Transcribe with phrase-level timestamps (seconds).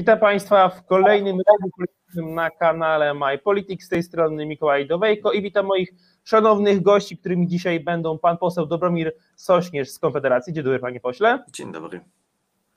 [0.00, 3.86] Witam Państwa w kolejnym live politycznym na kanale MyPolitics.
[3.86, 5.90] Z tej strony Mikołaj Dowejko i witam moich
[6.24, 10.52] szanownych gości, którymi dzisiaj będą pan poseł Dobromir Sośnierz z Konfederacji.
[10.52, 11.44] Dzień dobry panie pośle.
[11.52, 12.00] Dzień dobry.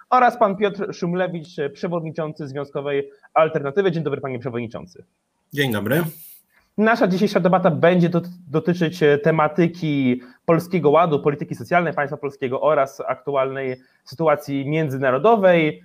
[0.09, 3.91] Oraz pan Piotr Szumlewicz, przewodniczący Związkowej Alternatywy.
[3.91, 5.03] Dzień dobry panie przewodniczący.
[5.53, 6.03] Dzień dobry.
[6.77, 8.09] Nasza dzisiejsza debata będzie
[8.47, 15.83] dotyczyć tematyki Polskiego Ładu, polityki socjalnej państwa polskiego oraz aktualnej sytuacji międzynarodowej.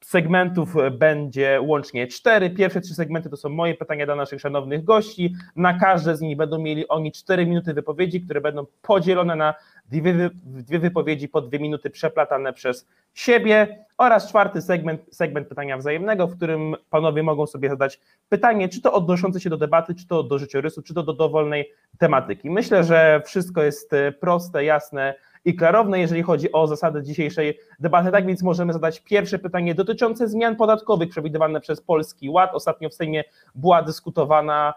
[0.00, 2.50] Segmentów będzie łącznie cztery.
[2.50, 5.34] Pierwsze trzy segmenty to są moje pytania dla naszych szanownych gości.
[5.56, 9.54] Na każde z nich będą mieli oni cztery minuty wypowiedzi, które będą podzielone na
[9.90, 16.26] dwie, dwie wypowiedzi po dwie minuty przeplatane przez siebie oraz czwarty segment, segment pytania wzajemnego,
[16.26, 20.22] w którym panowie mogą sobie zadać pytanie, czy to odnoszące się do debaty, czy to
[20.22, 22.50] do życiorysu, czy to do dowolnej tematyki.
[22.50, 25.14] Myślę, że wszystko jest proste, jasne
[25.44, 28.10] i klarowne, jeżeli chodzi o zasady dzisiejszej debaty.
[28.10, 32.50] Tak więc możemy zadać pierwsze pytanie dotyczące zmian podatkowych przewidywane przez Polski Ład.
[32.54, 34.74] Ostatnio w Sejmie była dyskutowana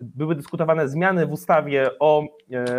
[0.00, 2.24] były dyskutowane zmiany w ustawie o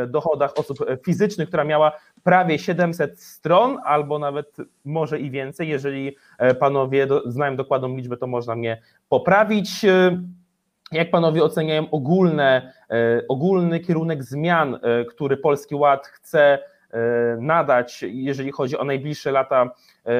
[0.08, 1.91] dochodach osób fizycznych, która miała
[2.23, 5.69] prawie 700 stron, albo nawet może i więcej.
[5.69, 6.16] Jeżeli
[6.59, 9.86] panowie znają dokładną liczbę, to można mnie poprawić.
[10.92, 12.73] Jak panowie oceniają ogólne,
[13.30, 16.59] ogólny kierunek zmian, który Polski Ład chce
[17.39, 19.69] nadać, jeżeli chodzi o najbliższe lata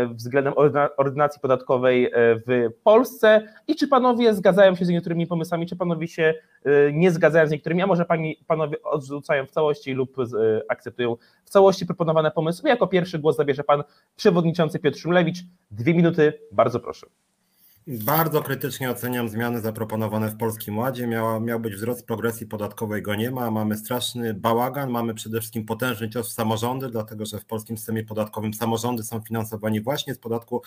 [0.10, 0.54] względem
[0.98, 6.34] ordynacji podatkowej w Polsce i czy panowie zgadzają się z niektórymi pomysłami, czy panowie się
[6.94, 10.16] nie zgadzają z niektórymi, a może pani, panowie odrzucają w całości lub
[10.70, 11.16] akceptują
[11.46, 12.70] w całości proponowane pomysły.
[12.70, 13.84] Jako pierwszy głos zabierze pan
[14.16, 15.38] przewodniczący Piotr Szumlewicz.
[15.72, 17.08] Dwie minuty, bardzo proszę.
[17.88, 21.08] Bardzo krytycznie oceniam zmiany zaproponowane w Polskim Ładzie.
[21.08, 23.52] Miała, miał być wzrost progresji podatkowej, go nie ma.
[23.52, 28.04] Mamy straszny bałagan, mamy przede wszystkim potężny cios w samorządy, dlatego że w polskim systemie
[28.04, 30.62] podatkowym samorządy są finansowani właśnie z podatku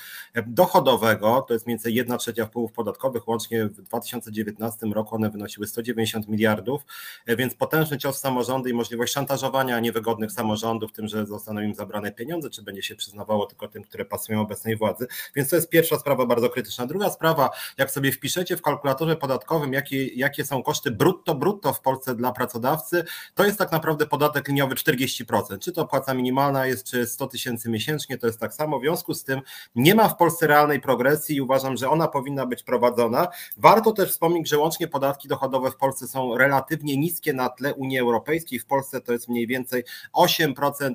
[0.47, 1.45] dochodowego.
[1.49, 3.29] To jest mniej więcej 1 trzecia wpływów podatkowych.
[3.29, 6.83] Łącznie w 2019 roku one wynosiły 190 miliardów,
[7.27, 12.13] więc potężny cios w samorządy i możliwość szantażowania niewygodnych samorządów tym, że zostaną im zabrane
[12.13, 15.07] pieniądze, czy będzie się przyznawało tylko tym, które pasują obecnej władzy.
[15.37, 16.87] Więc to jest pierwsza sprawa bardzo krytyczna.
[16.87, 21.81] Druga sprawa, jak sobie wpiszecie w kalkulatorze podatkowym, jakie, jakie są koszty brutto, brutto w
[21.81, 23.05] Polsce dla pracodawcy,
[23.35, 25.59] to jest tak naprawdę podatek liniowy 40%.
[25.59, 28.79] Czy to płaca minimalna jest, czy 100 tysięcy miesięcznie, to jest tak samo.
[28.79, 29.41] W związku z tym
[29.75, 33.29] nie ma w Polsce realnej progresji i uważam, że ona powinna być prowadzona.
[33.57, 37.99] Warto też wspomnieć, że łącznie podatki dochodowe w Polsce są relatywnie niskie na tle Unii
[37.99, 38.59] Europejskiej.
[38.59, 40.95] W Polsce to jest mniej więcej 8%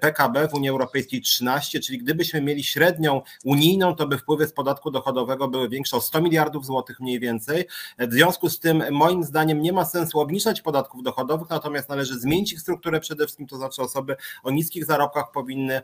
[0.00, 4.90] PKB, w Unii Europejskiej 13%, czyli gdybyśmy mieli średnią unijną, to by wpływy z podatku
[4.90, 7.64] dochodowego były większe o 100 miliardów złotych mniej więcej.
[7.98, 12.52] W związku z tym moim zdaniem nie ma sensu obniżać podatków dochodowych, natomiast należy zmienić
[12.52, 13.00] ich strukturę.
[13.00, 15.82] Przede wszystkim, to znaczy osoby o niskich zarobkach powinny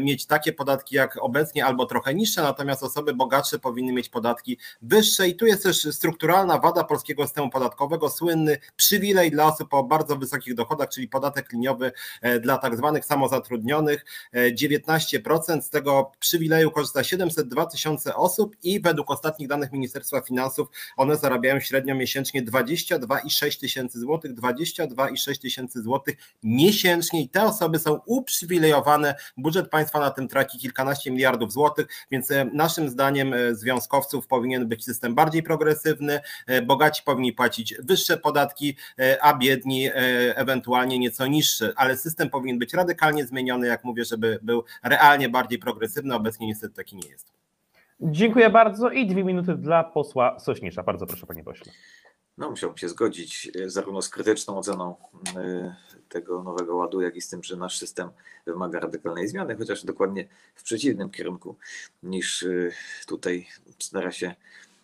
[0.00, 5.28] mieć takie podatki jak obecnie albo trochę niższe, natomiast osoby bogatsze powinny mieć podatki wyższe.
[5.28, 10.16] I tu jest też strukturalna wada polskiego systemu podatkowego, słynny przywilej dla osób o bardzo
[10.16, 11.92] wysokich dochodach, czyli podatek liniowy
[12.40, 19.48] dla tak zwanych samozatrudnionych, 19% z tego przywileju korzysta 702 tysiące osób i według ostatnich
[19.48, 27.28] danych Ministerstwa Finansów one zarabiają średnio miesięcznie 22,6 tysięcy złotych, 22,6 tysięcy złotych miesięcznie i
[27.28, 29.14] te osoby są uprzywilejowane.
[29.36, 35.14] Budżet państwa na tym traci kilkanaście miliardów złotych, więc naszym zdaniem związkowców powinien być system
[35.14, 36.20] bardziej progresywny,
[36.66, 38.76] bogaci powinni płacić wyższe podatki,
[39.20, 39.88] a biedni
[40.34, 45.58] ewentualnie nieco niższe, ale system powinien być radykalnie zmieniony, jak mówię, żeby był realnie bardziej
[45.58, 47.41] progresywny, obecnie niestety taki nie jest.
[48.02, 50.82] Dziękuję bardzo i dwie minuty dla posła Sośnierza.
[50.82, 51.72] Bardzo proszę, panie pośle.
[52.38, 54.94] No, musiałbym się zgodzić zarówno z krytyczną oceną
[56.08, 58.10] tego nowego ładu, jak i z tym, że nasz system
[58.46, 61.56] wymaga radykalnej zmiany, chociaż dokładnie w przeciwnym kierunku
[62.02, 62.46] niż
[63.06, 63.46] tutaj
[63.78, 64.34] stara się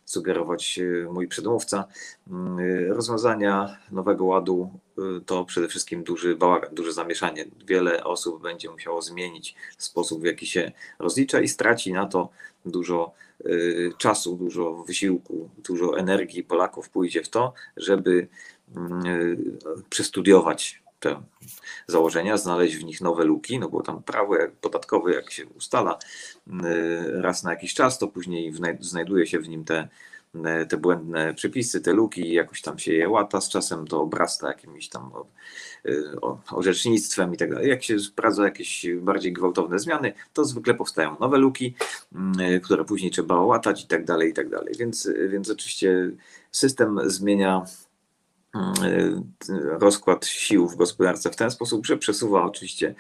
[0.09, 1.85] sugerować mój przedmówca.
[2.89, 4.71] Rozwiązania nowego ładu
[5.27, 7.45] to przede wszystkim duży bałagan, duże zamieszanie.
[7.67, 12.29] Wiele osób będzie musiało zmienić sposób, w jaki się rozlicza i straci na to
[12.65, 13.13] dużo
[13.99, 18.29] czasu, dużo wysiłku, dużo energii Polaków pójdzie w to, żeby
[19.91, 21.23] przestudiować te
[21.87, 25.99] założenia, znaleźć w nich nowe luki, no bo tam prawo podatkowe, jak się ustala
[27.13, 29.89] raz na jakiś czas, to później znajduje się w nim te
[30.69, 34.89] te błędne przepisy, te luki, jakoś tam się je łata z czasem, to obrasta jakimś
[34.89, 35.11] tam
[36.51, 37.69] orzecznictwem i tak dalej.
[37.69, 41.75] Jak się sprawdza jakieś bardziej gwałtowne zmiany, to zwykle powstają nowe luki,
[42.63, 44.75] które później trzeba łatać i tak dalej, i tak dalej.
[44.79, 46.11] Więc, więc oczywiście
[46.51, 47.65] system zmienia
[49.81, 52.95] rozkład sił w gospodarce w ten sposób, że przesuwa oczywiście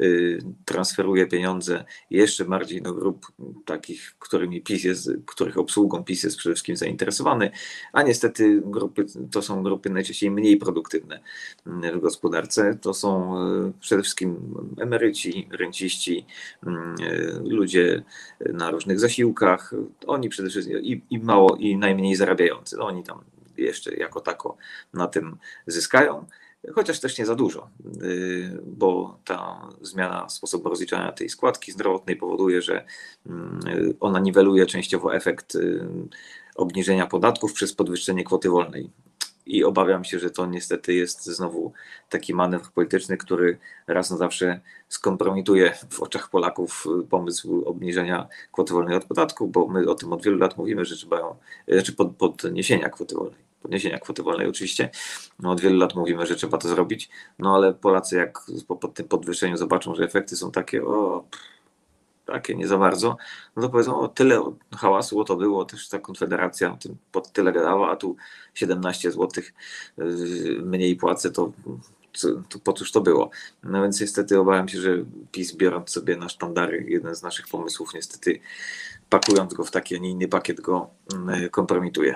[0.00, 3.26] Y, transferuje pieniądze jeszcze bardziej do grup
[3.64, 7.50] takich, którymi PiS jest, których obsługą PiS jest przede wszystkim zainteresowany,
[7.92, 11.20] a niestety grupy, to są grupy najczęściej mniej produktywne
[11.66, 12.78] w gospodarce.
[12.80, 16.26] To są y, przede wszystkim emeryci, renciści,
[16.66, 16.68] y,
[17.44, 18.02] ludzie
[18.52, 19.74] na różnych zasiłkach.
[20.06, 22.76] Oni przede wszystkim i, i mało, i najmniej zarabiający.
[22.76, 23.20] No, oni tam
[23.56, 24.56] jeszcze jako tako
[24.92, 25.36] na tym
[25.66, 26.26] zyskają
[26.72, 27.68] chociaż też nie za dużo,
[28.02, 32.84] y, bo ta zmiana sposobu rozliczania tej składki zdrowotnej powoduje, że
[33.26, 33.60] mm,
[34.00, 35.88] ona niweluje częściowo efekt y,
[36.54, 38.90] obniżenia podatków przez podwyższenie kwoty wolnej.
[39.46, 41.72] I obawiam się, że to niestety jest znowu
[42.08, 48.96] taki manewr polityczny, który raz na zawsze skompromituje w oczach Polaków pomysł obniżenia kwoty wolnej
[48.96, 51.36] od podatku, bo my o tym od wielu lat mówimy, że trzeba ją,
[51.68, 54.90] znaczy pod, podniesienia kwoty wolnej podniesienia kwoty wolnej oczywiście.
[55.40, 58.38] No, od wielu lat mówimy, że trzeba to zrobić, no ale Polacy jak
[58.68, 61.24] po, po tym podwyższeniu zobaczą, że efekty są takie, o,
[62.24, 63.16] takie nie za bardzo,
[63.56, 64.42] no to powiedzą, o tyle
[64.76, 68.16] hałasu o to było, też ta Konfederacja o tym pod tyle gadała, a tu
[68.54, 69.44] 17 zł
[69.98, 71.52] yy, mniej płacę, to,
[72.48, 73.30] to po cóż to było.
[73.62, 74.90] No więc niestety obawiam się, że
[75.32, 78.40] PiS biorąc sobie na sztandary jeden z naszych pomysłów, niestety
[79.08, 82.14] pakując go w taki, a nie inny pakiet go mm, kompromituje.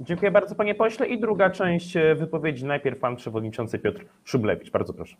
[0.00, 1.06] Dziękuję bardzo panie pośle.
[1.06, 2.64] I druga część e, wypowiedzi.
[2.64, 4.70] Najpierw pan przewodniczący Piotr Szublewicz.
[4.70, 5.16] Bardzo proszę.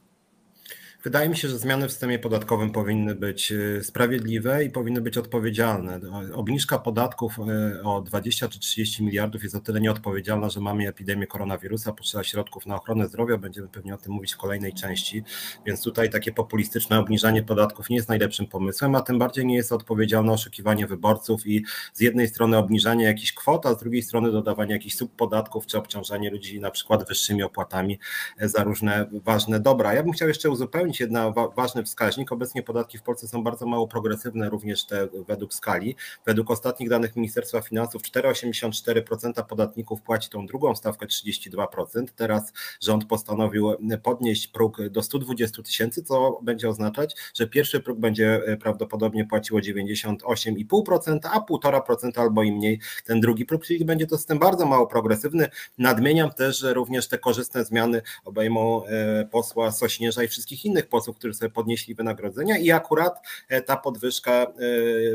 [1.05, 5.19] Wydaje mi się, że zmiany w systemie podatkowym powinny być y, sprawiedliwe i powinny być
[5.19, 6.01] odpowiedzialne.
[6.35, 11.27] Obniżka podatków y, o 20 czy 30 miliardów jest o tyle nieodpowiedzialna, że mamy epidemię
[11.27, 15.25] koronawirusa, potrzeba środków na ochronę zdrowia, będziemy pewnie o tym mówić w kolejnej części,
[15.67, 19.73] więc tutaj takie populistyczne obniżanie podatków nie jest najlepszym pomysłem, a tym bardziej nie jest
[19.73, 24.73] odpowiedzialne oszukiwanie wyborców i z jednej strony obniżanie jakichś kwot, a z drugiej strony dodawanie
[24.73, 27.99] jakichś subpodatków czy obciążanie ludzi na przykład wyższymi opłatami
[28.41, 29.95] za różne ważne dobra.
[29.95, 32.33] Ja bym chciał jeszcze uzupełnić jedna ważny wskaźnik.
[32.33, 35.97] Obecnie podatki w Polsce są bardzo mało progresywne, również te według skali.
[36.27, 42.07] Według ostatnich danych Ministerstwa Finansów 4,84% podatników płaci tą drugą stawkę 32%.
[42.17, 43.71] Teraz rząd postanowił
[44.03, 51.19] podnieść próg do 120 tysięcy, co będzie oznaczać, że pierwszy próg będzie prawdopodobnie płaciło 98,5%,
[51.23, 55.49] a 1,5% albo i mniej ten drugi próg, czyli będzie to system bardzo mało progresywny.
[55.79, 61.17] Nadmieniam też, że również te korzystne zmiany obejmą e, posła Sośnierza i wszystkich innych posłów,
[61.17, 64.47] którzy sobie podnieśli wynagrodzenia i akurat e, ta podwyżka, e,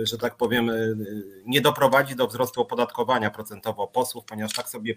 [0.06, 0.74] że tak powiem, e,
[1.45, 4.95] nie doprowadzi do wzrostu opodatkowania procentowo posłów, ponieważ tak sobie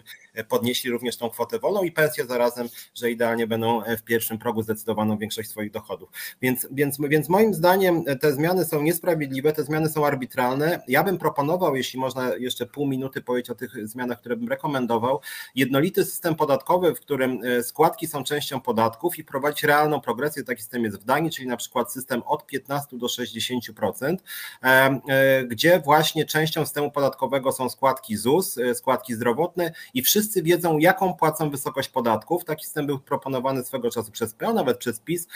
[0.48, 5.18] podnieśli również tą kwotę wolną i pensje zarazem, że idealnie będą w pierwszym progu zdecydowaną
[5.18, 6.10] większość swoich dochodów.
[6.42, 10.82] Więc, więc, więc moim zdaniem te zmiany są niesprawiedliwe, te zmiany są arbitralne.
[10.88, 15.20] Ja bym proponował, jeśli można jeszcze pół minuty powiedzieć o tych zmianach, które bym rekomendował,
[15.54, 20.84] jednolity system podatkowy, w którym składki są częścią podatków i wprowadzić realną progresję, taki system
[20.84, 24.16] jest w Danii, czyli na przykład system od 15 do 60%,
[24.62, 24.66] e,
[25.08, 30.78] e, gdzie właśnie częścią systemu podatkowego są składki ZUS, e, składki zdrowotne i wszyscy wiedzą,
[30.78, 32.44] jaką płacą wysokość podatków.
[32.44, 35.28] Taki system był proponowany swego czasu przez PO, nawet przez PiS,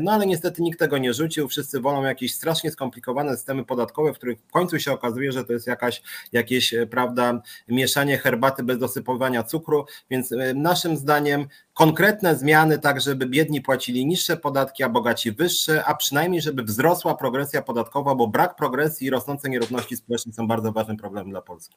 [0.00, 1.48] no ale niestety nikt tego nie rzucił.
[1.48, 5.52] Wszyscy wolą jakieś strasznie skomplikowane systemy podatkowe, w których w końcu się okazuje, że to
[5.52, 13.00] jest jakaś, jakieś, prawda, mieszanie herbaty bez dosypywania cukru, więc naszym zdaniem konkretne zmiany, tak
[13.00, 18.28] żeby biedni płacili niższe podatki, a bogaci wyższe, a przynajmniej żeby wzrosła progresja podatkowa, bo
[18.28, 21.76] brak progresji i rosnące nierówności społeczne są bardzo ważnym problemem dla Polski.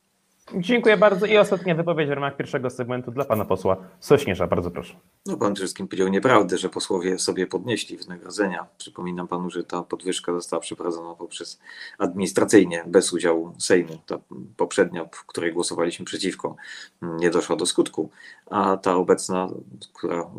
[0.54, 1.26] Dziękuję bardzo.
[1.26, 4.48] I ostatnia wypowiedź w ramach pierwszego segmentu dla pana posła Sośnierza.
[4.48, 4.96] Bardzo proszę.
[5.26, 8.68] No pan wszystkim powiedział nieprawdę, że posłowie sobie podnieśli wynagrodzenia.
[8.78, 11.60] Przypominam panu, że ta podwyżka została przeprowadzona poprzez
[11.98, 13.98] administracyjnie, bez udziału Sejmu.
[14.06, 14.18] Ta
[14.58, 16.56] poprzednia, w której głosowaliśmy przeciwko,
[17.02, 18.10] nie doszła do skutku,
[18.50, 19.48] a ta obecna,
[19.94, 20.32] która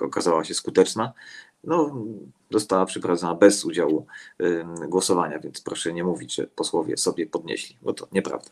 [0.00, 1.12] okazała się skuteczna,
[1.66, 2.04] no,
[2.50, 4.06] została przeprowadzona bez udziału
[4.88, 8.50] głosowania, więc proszę nie mówić, że posłowie sobie podnieśli, bo to nieprawda.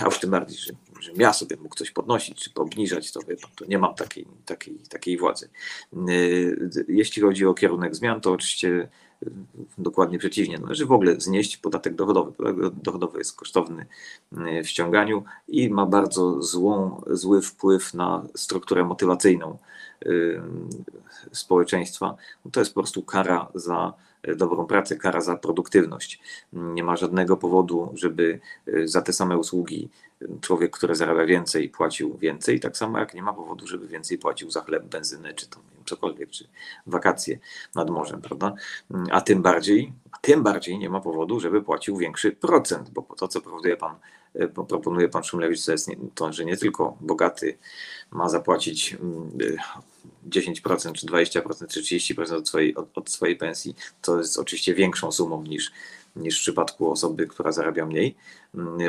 [0.00, 3.36] A już tym bardziej, że, że ja sobie mógł coś podnosić czy obniżać, to, wie
[3.36, 5.48] pan, to nie mam takiej, takiej, takiej władzy.
[6.88, 8.88] Jeśli chodzi o kierunek zmian, to oczywiście
[9.78, 10.58] dokładnie przeciwnie.
[10.58, 12.32] Należy w ogóle znieść podatek dochodowy.
[12.32, 13.86] Podatek dochodowy jest kosztowny
[14.32, 19.58] w ściąganiu i ma bardzo złą, zły wpływ na strukturę motywacyjną
[21.32, 23.92] społeczeństwa, no to jest po prostu kara za
[24.36, 26.20] dobrą pracę, kara za produktywność.
[26.52, 29.88] Nie ma żadnego powodu, żeby y, za te same usługi
[30.40, 34.50] człowiek, który zarabia więcej, płacił więcej, tak samo jak nie ma powodu, żeby więcej płacił
[34.50, 36.48] za chleb, benzynę czy to cokolwiek, czy
[36.86, 37.38] wakacje
[37.74, 38.54] nad morzem, prawda?
[39.10, 43.40] A tym bardziej, tym bardziej nie ma powodu, żeby płacił większy procent, bo to, co
[43.40, 43.96] proponuje pan,
[44.68, 47.58] proponuje pan Szumlewicz, to jest to, że nie tylko bogaty
[48.10, 48.96] ma zapłacić
[50.28, 55.12] 10% czy 20% czy 30% od swojej, od, od swojej pensji, to jest oczywiście większą
[55.12, 55.72] sumą niż
[56.16, 58.14] niż w przypadku osoby, która zarabia mniej.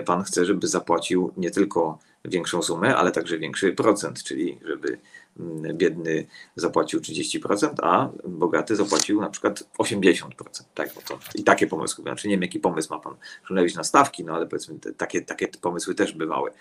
[0.05, 5.24] Pan chce, żeby zapłacił nie tylko większą sumę, ale także większy procent, czyli żeby Mm,
[5.73, 10.29] biedny zapłacił 30%, a bogaty zapłacił na przykład 80%.
[10.73, 14.23] Tak, to I takie pomysły, znaczy nie wiem jaki pomysł ma pan Szulewicz na stawki,
[14.23, 16.51] no ale powiedzmy te, takie, takie pomysły też bywały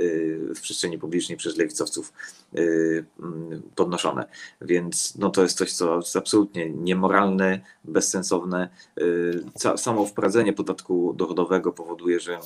[0.00, 2.12] y, w przestrzeni publicznej przez lewicowców
[2.58, 4.28] y, mm, podnoszone.
[4.60, 8.68] Więc no to jest coś, co jest absolutnie niemoralne, bezsensowne.
[9.00, 9.44] Y,
[9.76, 12.38] samo wprowadzenie podatku dochodowego powoduje, że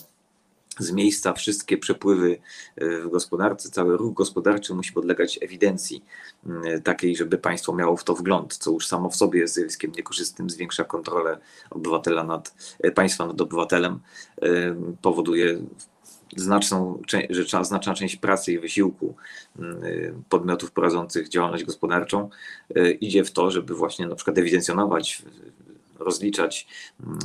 [0.78, 2.38] z miejsca wszystkie przepływy
[2.76, 6.04] e, w gospodarce, cały ruch gospodarczy musi podlegać ewidencji
[6.47, 9.92] mm, takiej, żeby państwo miało w to wgląd, co już samo w sobie jest zjawiskiem
[9.92, 11.38] niekorzystnym, zwiększa kontrolę
[11.71, 14.00] obywatela nad, e, państwa nad obywatelem,
[14.42, 14.47] e,
[15.02, 15.59] powoduje
[16.37, 19.14] znaczną, że znaczna część pracy i wysiłku
[19.59, 19.83] mm,
[20.28, 22.30] podmiotów prowadzących działalność gospodarczą
[23.00, 25.23] idzie w to, żeby właśnie na przykład ewidencjonować
[25.99, 26.67] rozliczać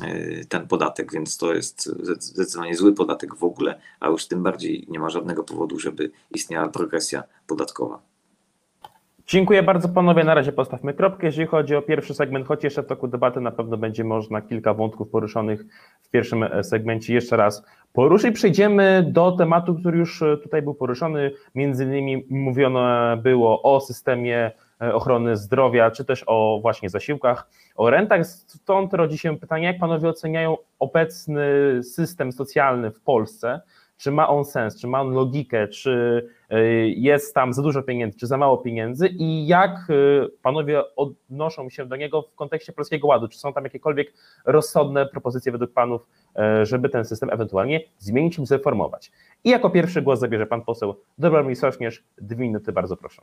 [0.04, 1.86] e, ten podatek, więc to jest
[2.20, 6.70] zdecydowanie zły podatek w ogóle, a już tym bardziej nie ma żadnego powodu, żeby istniała
[6.70, 8.12] progresja podatkowa.
[9.32, 10.24] Dziękuję bardzo panowie.
[10.24, 11.28] Na razie postawmy kropkę.
[11.28, 14.74] Jeżeli chodzi o pierwszy segment, choć jeszcze w toku debaty na pewno będzie można kilka
[14.74, 15.66] wątków poruszonych
[16.02, 17.64] w pierwszym e, segmencie jeszcze raz
[17.94, 18.36] poruszyć.
[18.36, 21.32] Przejdziemy do tematu, który już e, tutaj był poruszony.
[21.56, 27.90] Między innymi mówiono było o systemie E, ochrony zdrowia, czy też o właśnie zasiłkach, o
[27.90, 28.26] rentach.
[28.26, 31.44] Stąd rodzi się pytanie, jak panowie oceniają obecny
[31.84, 33.62] system socjalny w Polsce?
[33.98, 38.20] Czy ma on sens, czy ma on logikę, czy e, jest tam za dużo pieniędzy,
[38.20, 39.94] czy za mało pieniędzy i jak e,
[40.42, 43.28] panowie odnoszą się do niego w kontekście Polskiego Ładu?
[43.28, 44.14] Czy są tam jakiekolwiek
[44.46, 46.08] rozsądne propozycje według panów,
[46.64, 49.12] żeby ten system ewentualnie zmienić lub zreformować?
[49.44, 52.04] I jako pierwszy głos zabierze pan poseł Dobromir Sośnierz.
[52.18, 53.22] Dwie minuty, bardzo proszę.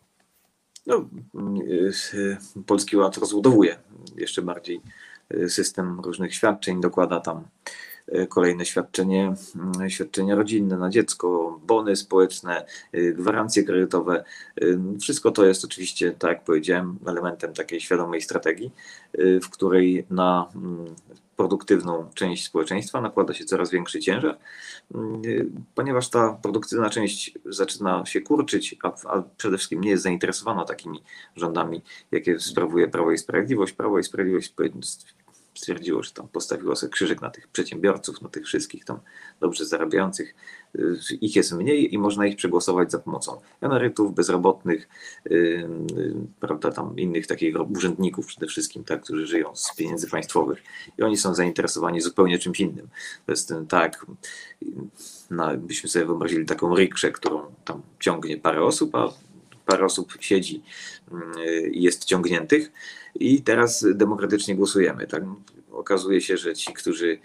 [0.88, 1.09] No,
[2.14, 3.78] y, Polski Ład rozbudowuje
[4.16, 4.80] jeszcze bardziej
[5.35, 7.45] y, system różnych świadczeń, dokłada tam
[8.28, 9.34] kolejne świadczenie,
[9.88, 12.66] świadczenia rodzinne na dziecko, bony społeczne,
[13.14, 14.24] gwarancje kredytowe.
[15.00, 18.70] Wszystko to jest oczywiście, tak jak powiedziałem, elementem takiej świadomej strategii,
[19.42, 20.48] w której na
[21.36, 24.38] produktywną część społeczeństwa nakłada się coraz większy ciężar,
[25.74, 31.02] ponieważ ta produktywna część zaczyna się kurczyć, a, a przede wszystkim nie jest zainteresowana takimi
[31.36, 33.72] rządami, jakie sprawuje Prawo i Sprawiedliwość.
[33.72, 34.54] Prawo i Sprawiedliwość
[35.58, 39.00] stwierdziło, że tam postawiło sobie krzyżyk na tych przedsiębiorców, na tych wszystkich tam
[39.40, 40.34] dobrze zarabiających.
[40.78, 44.88] Y, ich jest mniej i można ich przegłosować za pomocą emerytów, bezrobotnych,
[45.24, 45.68] yy,
[46.40, 50.62] prawda, tam innych takich urzędników przede wszystkim, tak, którzy żyją z pieniędzy państwowych
[50.98, 52.88] i oni są zainteresowani zupełnie czymś innym.
[53.26, 54.06] To jest ten, tak,
[55.30, 59.12] no, byśmy sobie wyobrazili taką rikszę, którą tam ciągnie parę osób, a
[59.68, 60.62] parę osób siedzi
[61.38, 62.72] y, i jest ciągniętych
[63.14, 65.06] i teraz demokratycznie głosujemy.
[65.06, 65.22] Tak?
[65.72, 67.18] Okazuje się, że ci, którzy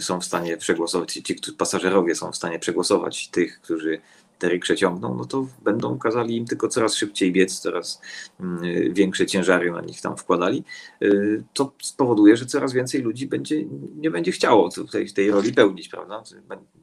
[0.00, 4.00] są w stanie przegłosować, ci pasażerowie są w stanie przegłosować tych, którzy
[4.42, 8.00] te przeciągną, no to będą kazali im tylko coraz szybciej biec, coraz
[8.40, 10.64] mm, większe ciężary na nich tam wkładali.
[11.02, 13.64] Y, to spowoduje, że coraz więcej ludzi będzie,
[13.96, 16.22] nie będzie chciało tej, tej roli pełnić, prawda?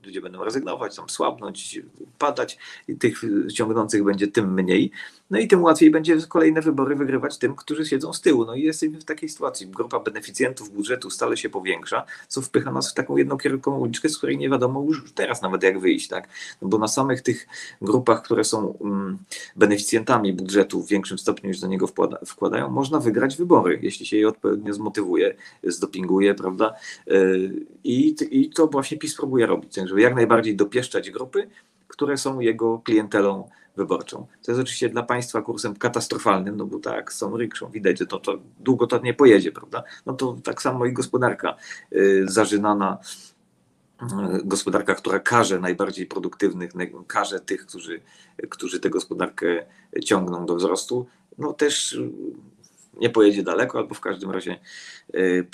[0.05, 1.81] Ludzie będą rezygnować, tam słabnąć,
[2.17, 3.21] padać i tych
[3.53, 4.91] ciągnących będzie tym mniej.
[5.29, 8.45] No i tym łatwiej będzie kolejne wybory wygrywać tym, którzy siedzą z tyłu.
[8.45, 9.67] No i jesteśmy w takiej sytuacji.
[9.67, 14.37] Grupa beneficjentów budżetu stale się powiększa, co wpycha nas w taką jednokierunkową uliczkę, z której
[14.37, 16.29] nie wiadomo już teraz nawet jak wyjść, tak?
[16.61, 17.47] No bo na samych tych
[17.81, 19.17] grupach, które są mm,
[19.55, 21.87] beneficjentami budżetu w większym stopniu niż do niego
[22.25, 26.73] wkładają, można wygrać wybory, jeśli się je odpowiednio zmotywuje, zdopinguje, prawda?
[27.07, 31.49] Y, I, i to właśnie PiS próbuje robić, żeby jak najbardziej dopieszczać grupy,
[31.87, 34.27] które są jego klientelą wyborczą.
[34.43, 38.19] To jest oczywiście dla państwa kursem katastrofalnym, no bo tak, są rykszą, widać, że to,
[38.19, 39.83] to długo to nie pojedzie, prawda?
[40.05, 41.55] No to tak samo i gospodarka
[41.93, 42.97] y, zażynana
[44.43, 46.71] gospodarka, która karze najbardziej produktywnych,
[47.07, 48.01] karze tych, którzy,
[48.49, 49.65] którzy tę gospodarkę
[50.05, 51.05] ciągną do wzrostu,
[51.37, 51.99] no też
[52.99, 54.59] nie pojedzie daleko, albo w każdym razie
[55.15, 55.47] y,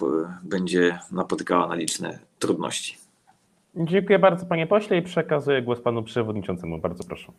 [0.43, 2.97] będzie napotykała na liczne trudności.
[3.75, 6.77] Dziękuję bardzo panie pośle i przekazuję głos panu przewodniczącemu.
[6.79, 7.31] Bardzo proszę.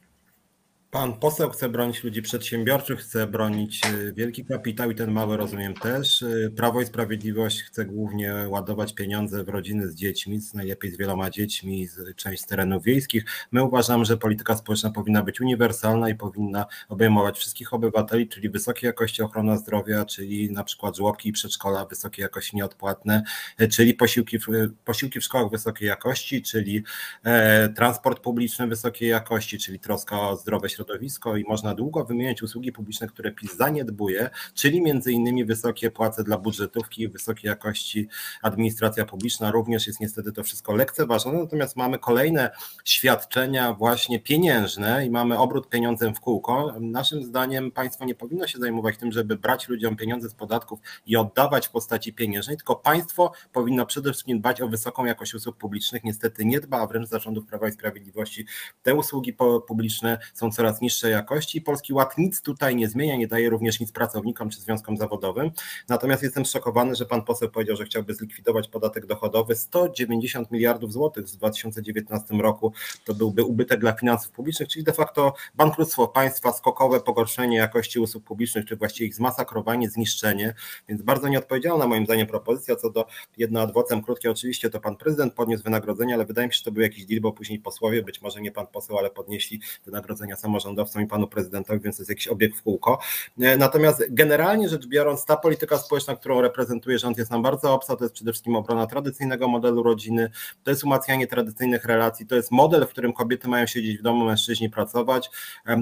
[0.90, 5.75] Pan poseł chce bronić ludzi przedsiębiorczych, chce bronić y, wielki kapitał i ten mały rozumiem
[5.75, 6.23] też.
[6.23, 11.31] Y, Prawo i Sprawiedliwość chce głównie ładować pieniądze w rodziny z dziećmi, najlepiej z wieloma
[11.31, 13.25] dziećmi, z część z terenów wiejskich.
[13.52, 18.88] My uważamy, że polityka społeczna powinna być uniwersalna i powinna obejmować wszystkich obywateli, czyli wysokiej
[18.88, 23.23] jakości ochrona zdrowia, czyli na przykład żłobki i przedszkola wysokiej jakości nieodpłatne,
[23.61, 24.45] y, czyli posiłki w,
[24.85, 26.83] posiłki w szkołach wysokiej jakości, czyli
[27.25, 32.73] e, transport publiczny wysokiej jakości, czyli troska o zdrowe środowisko i można długo wymieniać usługi
[32.73, 38.09] publiczne, które PiS zaniedbuje, czyli między innymi wysokie płace dla budżetówki wysokiej jakości
[38.42, 39.50] administracja publiczna.
[39.50, 42.50] Również jest niestety to wszystko lekceważone, natomiast mamy kolejne
[42.85, 46.75] świadczenia właśnie pieniężne i mamy obrót pieniądzem w kółko.
[46.80, 51.16] Naszym zdaniem państwo nie powinno się zajmować tym, żeby brać ludziom pieniądze z podatków i
[51.16, 56.04] oddawać w postaci pieniężnej, tylko państwo powinno przede wszystkim dbać o wysoką jakość usług publicznych.
[56.04, 58.47] Niestety nie dba, a wręcz zarządów Prawa i Sprawiedliwości
[58.83, 59.37] te usługi
[59.68, 61.61] publiczne są coraz coraz niższej jakości.
[61.61, 65.50] Polski Ład nic tutaj nie zmienia, nie daje również nic pracownikom czy związkom zawodowym.
[65.88, 69.56] Natomiast jestem zszokowany, że pan poseł powiedział, że chciałby zlikwidować podatek dochodowy.
[69.56, 72.73] 190 miliardów złotych w 2019 roku
[73.04, 78.25] to byłby ubytek dla finansów publicznych, czyli de facto bankructwo państwa, skokowe pogorszenie jakości usług
[78.25, 80.54] publicznych, czy właściwie ich zmasakrowanie, zniszczenie.
[80.88, 82.76] Więc bardzo nieodpowiedzialna moim zdaniem propozycja.
[82.76, 83.06] Co do
[83.37, 86.73] jedna adwocem krótkie, oczywiście to pan prezydent podniósł wynagrodzenie, ale wydaje mi się, że to
[86.73, 90.55] był jakiś deal, bo później posłowie, być może nie pan poseł, ale podnieśli wynagrodzenia samorządowe
[90.60, 92.98] samorządowcom i panu prezydentowi, więc to jest jakiś obieg w kółko.
[93.40, 97.96] E, natomiast generalnie rzecz biorąc, ta polityka społeczna, którą reprezentuje rząd, jest nam bardzo obca.
[97.96, 100.30] To jest przede wszystkim obrona tradycyjnego modelu rodziny,
[100.64, 104.25] to jest umacnianie tradycyjnych relacji, to jest model, w którym kobiety mają siedzieć w domu,
[104.25, 105.30] mężczyźni pracować.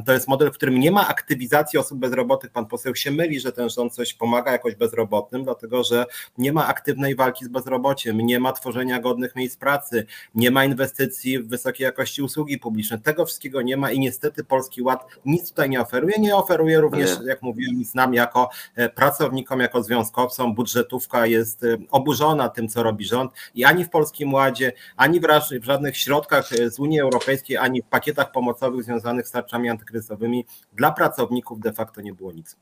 [0.06, 2.52] To jest model, w którym nie ma aktywizacji osób bezrobotnych.
[2.52, 6.06] Pan poseł się myli, że ten rząd coś pomaga jakoś bezrobotnym, dlatego że
[6.38, 11.38] nie ma aktywnej walki z bezrobociem, nie ma tworzenia godnych miejsc pracy, nie ma inwestycji
[11.38, 12.98] w wysokiej jakości usługi publiczne.
[12.98, 16.14] Tego wszystkiego nie ma i niestety Polski Polski Ład nic tutaj nie oferuje.
[16.18, 20.54] Nie oferuje również, jak mówiłem, nic nam jako e, pracownikom, jako związkowcom.
[20.54, 25.20] Budżetówka jest e, oburzona tym, co robi rząd i ani w Polskim Ładzie, ani
[25.60, 30.46] w żadnych środkach e, z Unii Europejskiej, ani w pakietach pomocowych związanych z tarczami antykryzysowymi
[30.72, 32.56] dla pracowników de facto nie było nic.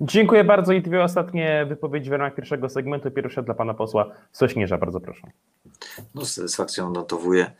[0.00, 3.10] Dziękuję bardzo i dwie ostatnie wypowiedzi w ramach pierwszego segmentu.
[3.10, 5.30] Pierwsza dla pana posła Sośnierza, bardzo proszę.
[6.14, 7.50] No, z satysfakcją notowuję,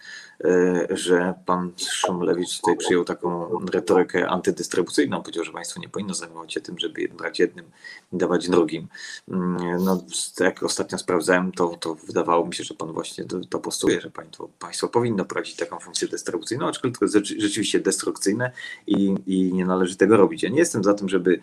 [0.45, 5.23] e, że pan Szumlewicz tutaj przyjął taką retorykę antydystrybucyjną.
[5.23, 7.71] Powiedział, że państwo nie powinno zajmować się tym, żeby brać jednym
[8.13, 8.89] i dawać drugim.
[9.29, 10.05] Mm, no,
[10.41, 14.11] jak ostatnio sprawdzałem, to, to wydawało mi się, że pan właśnie to, to postuluje, że
[14.11, 18.51] państwo, państwo powinno prowadzić taką funkcję dystrybucyjną, aczkolwiek to jest rzeczywiście destrukcyjne
[18.87, 20.43] i, i nie należy tego robić.
[20.43, 21.41] Ja nie jestem za tym, żeby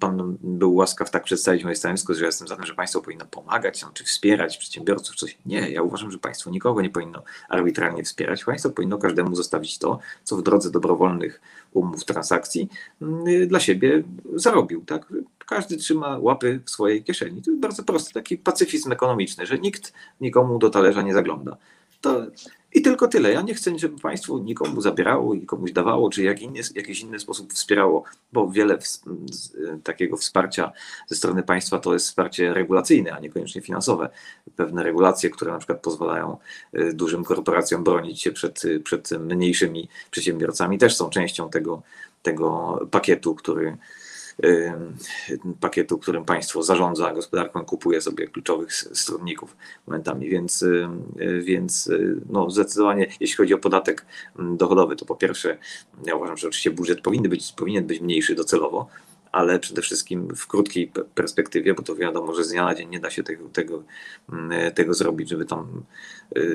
[0.00, 3.26] pan był łaskaw tak przedstawić moje stanowisko, że ja jestem za tym, że państwo powinno
[3.26, 5.38] pomagać czy wspierać przedsiębiorców, coś.
[5.46, 8.44] Nie, ja uważam, że państwo nikogo nie powinno arbitralnie wspierać.
[8.44, 11.40] Państwo powinno każdemu zostawić to, co w drodze dobrowolnych
[11.72, 12.68] umów, transakcji
[13.02, 14.02] mm, dla siebie
[14.34, 14.84] zarobił.
[14.84, 15.12] Tak?
[15.46, 17.42] Każdy trzyma łapy w swojej kieszeni.
[17.42, 21.56] To jest bardzo prosty, taki pacyfizm ekonomiczny, że nikt nikomu do talerza nie zagląda.
[22.00, 22.26] To
[22.74, 23.32] i tylko tyle.
[23.32, 27.18] Ja nie chcę, żeby państwo nikomu zabierało i komuś dawało, czy jak inny, jakiś inny
[27.18, 28.84] sposób wspierało, bo wiele w,
[29.84, 30.72] takiego wsparcia
[31.06, 34.08] ze strony państwa to jest wsparcie regulacyjne, a niekoniecznie finansowe.
[34.56, 36.36] Pewne regulacje, które na przykład pozwalają
[36.78, 41.82] y, dużym korporacjom bronić się przed, przed mniejszymi przedsiębiorcami, też są częścią tego,
[42.22, 43.76] tego pakietu, który
[45.60, 50.64] pakietu, którym państwo zarządza gospodarką, kupuje sobie kluczowych stronników momentami, więc,
[51.42, 51.90] więc
[52.30, 54.06] no zdecydowanie jeśli chodzi o podatek
[54.38, 55.58] dochodowy, to po pierwsze
[56.06, 58.88] ja uważam, że oczywiście budżet powinien być, powinien być mniejszy docelowo,
[59.34, 63.00] ale przede wszystkim w krótkiej perspektywie, bo to wiadomo, że z dnia na dzień nie
[63.00, 63.82] da się tego, tego,
[64.32, 65.82] mm, tego zrobić, żeby tam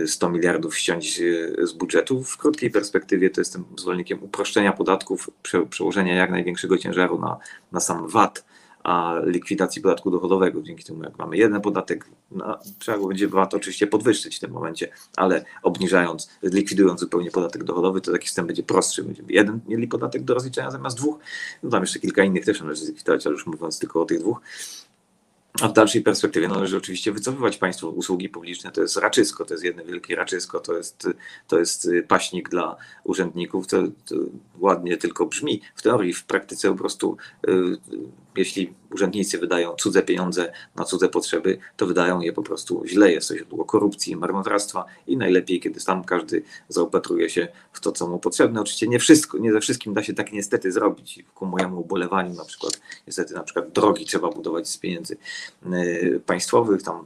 [0.05, 2.23] 100 y, miliardów ściąć y, z budżetu.
[2.23, 5.29] W krótkiej perspektywie to jestem zwolennikiem uproszczenia podatków,
[5.69, 7.37] przełożenia jak największego ciężaru na,
[7.71, 8.45] na sam VAT
[8.83, 10.61] a likwidacji podatku dochodowego.
[10.61, 14.51] Dzięki temu, jak mamy jeden podatek, no, trzeba go będzie VAT oczywiście podwyższyć w tym
[14.51, 19.03] momencie, ale obniżając, likwidując zupełnie podatek dochodowy, to taki system będzie prostszy.
[19.03, 21.19] Będziemy jeden mieli podatek do rozliczenia zamiast dwóch.
[21.63, 24.41] No tam jeszcze kilka innych też należy zlikwidować, ale już mówiąc tylko o tych dwóch.
[25.61, 28.71] A w dalszej perspektywie należy oczywiście wycofywać państwo usługi publiczne.
[28.71, 31.07] To jest raczysko, to jest jedno wielkie raczysko, to jest,
[31.47, 33.67] to jest paśnik dla urzędników.
[33.67, 34.15] To, to
[34.59, 37.51] ładnie tylko brzmi w teorii, w praktyce po prostu, y,
[38.35, 43.11] jeśli urzędnicy wydają cudze pieniądze na cudze potrzeby, to wydają je po prostu źle.
[43.11, 48.07] Jest to źródło korupcji, marnotrawstwa i najlepiej, kiedy sam każdy zaopatruje się w to, co
[48.07, 48.61] mu potrzebne.
[48.61, 51.23] Oczywiście nie wszystko, nie ze wszystkim da się tak niestety zrobić.
[51.35, 55.17] Ku mojemu ubolewaniu na przykład, niestety na przykład drogi trzeba budować z pieniędzy
[55.65, 57.05] y, państwowych, tam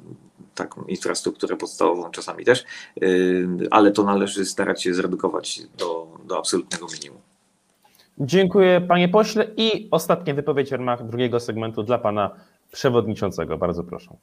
[0.55, 2.65] taką infrastrukturę podstawową czasami też,
[3.03, 7.32] y, ale to należy starać się zredukować do, do absolutnego minimum.
[8.17, 12.35] Dziękuję panie pośle i ostatnia wypowiedź w ramach drugiego segmentu dla pana
[12.71, 13.57] przewodniczącego.
[13.57, 14.15] Bardzo proszę.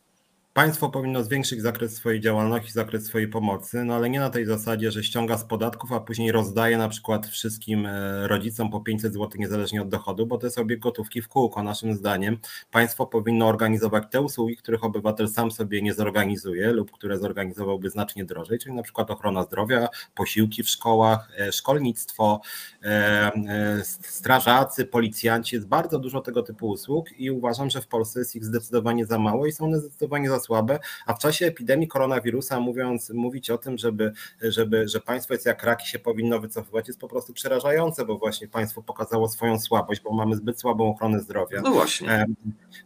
[0.61, 4.91] Państwo powinno zwiększyć zakres swojej działalności, zakres swojej pomocy, no ale nie na tej zasadzie,
[4.91, 9.29] że ściąga z podatków, a później rozdaje na przykład wszystkim e, rodzicom po 500 zł
[9.39, 11.63] niezależnie od dochodu, bo to jest obieg gotówki w kółko.
[11.63, 12.39] Naszym zdaniem
[12.71, 18.25] państwo powinno organizować te usługi, których obywatel sam sobie nie zorganizuje lub które zorganizowałby znacznie
[18.25, 22.41] drożej, czyli na przykład ochrona zdrowia, posiłki w szkołach, e, szkolnictwo,
[22.83, 25.57] e, strażacy, policjanci.
[25.57, 29.19] Jest bardzo dużo tego typu usług i uważam, że w Polsce jest ich zdecydowanie za
[29.19, 33.59] mało i są one zdecydowanie za słabe, a w czasie epidemii koronawirusa mówiąc, mówić o
[33.59, 38.05] tym, żeby, żeby, że państwo jest jak raki się powinno wycofywać jest po prostu przerażające,
[38.05, 41.61] bo właśnie państwo pokazało swoją słabość, bo mamy zbyt słabą ochronę zdrowia.
[41.61, 42.11] No właśnie.
[42.11, 42.27] E,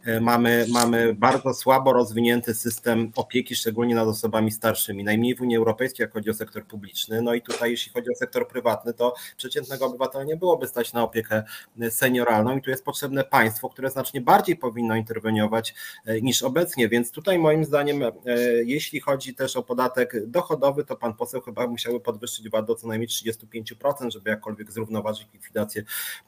[0.05, 5.03] e, mamy, mamy bardzo słabo rozwinięty system opieki, szczególnie nad osobami starszymi.
[5.03, 7.21] Najmniej w Unii Europejskiej, jak chodzi o sektor publiczny.
[7.21, 11.03] No i tutaj, jeśli chodzi o sektor prywatny, to przeciętnego obywatela nie byłoby stać na
[11.03, 11.43] opiekę
[11.89, 15.73] senioralną i tu jest potrzebne państwo, które znacznie bardziej powinno interweniować
[16.05, 18.11] e, niż obecnie, więc tutaj moim zdaniem, e,
[18.63, 22.87] jeśli chodzi też o podatek dochodowy, to pan poseł chyba musiałby podwyższyć VAT do co
[22.87, 25.83] najmniej 35%, żeby jakkolwiek zrównoważyć likwidację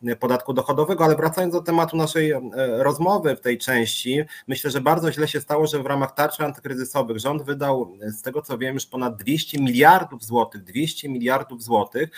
[0.07, 1.05] e, podatku dochodowego.
[1.05, 2.41] Ale wracając do tematu naszej e,
[2.77, 7.19] rozmowy w tej części, myślę, że bardzo źle się stało, że w ramach tarczy antykryzysowych
[7.19, 12.09] rząd wydał, z tego co wiem, już ponad 200 miliardów złotych, 200 miliardów złotych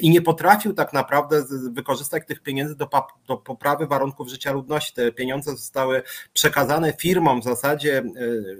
[0.00, 2.88] i nie potrafił tak naprawdę wykorzystać tych pieniędzy do,
[3.28, 4.94] do poprawy warunków życia ludności.
[4.94, 8.02] Te pieniądze zostały przekazane firmom w zasadzie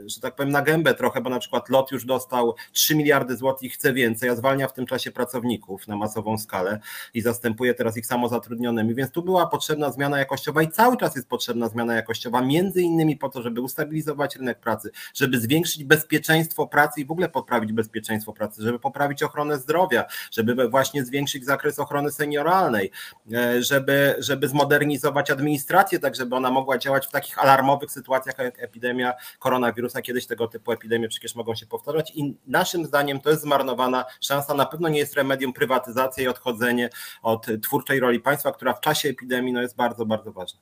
[0.06, 3.62] że tak powiem, na gębę trochę, bo na przykład LOT już dostał 3 miliardy złotych
[3.62, 6.80] i chce więcej, a zwalnia w tym czasie pracowników na masową skalę
[7.14, 11.28] i zastępuje teraz ich samozatrudnionymi, więc tu była potrzebna zmiana jakościowa i cały czas jest
[11.28, 17.00] potrzebna zmiana jakościowa, między innymi po to, żeby ustabilizować rynek pracy, żeby zwiększyć bezpieczeństwo pracy
[17.00, 22.12] i w ogóle poprawić bezpieczeństwo pracy, żeby poprawić ochronę zdrowia, żeby właśnie zwiększyć zakres ochrony
[22.12, 22.90] senioralnej,
[23.32, 28.62] e, żeby, żeby zmodernizować administrację, tak żeby ona mogła działać w takich alarmowych sytuacjach jak
[28.62, 33.30] epidemia koronawirusa koronawirusa, kiedyś tego typu epidemie przecież mogą się powtarzać i naszym zdaniem to
[33.30, 34.54] jest zmarnowana szansa.
[34.54, 36.90] Na pewno nie jest remedium prywatyzacja i odchodzenie
[37.22, 40.60] od twórczej roli państwa, która w czasie epidemii no, jest bardzo, bardzo ważna.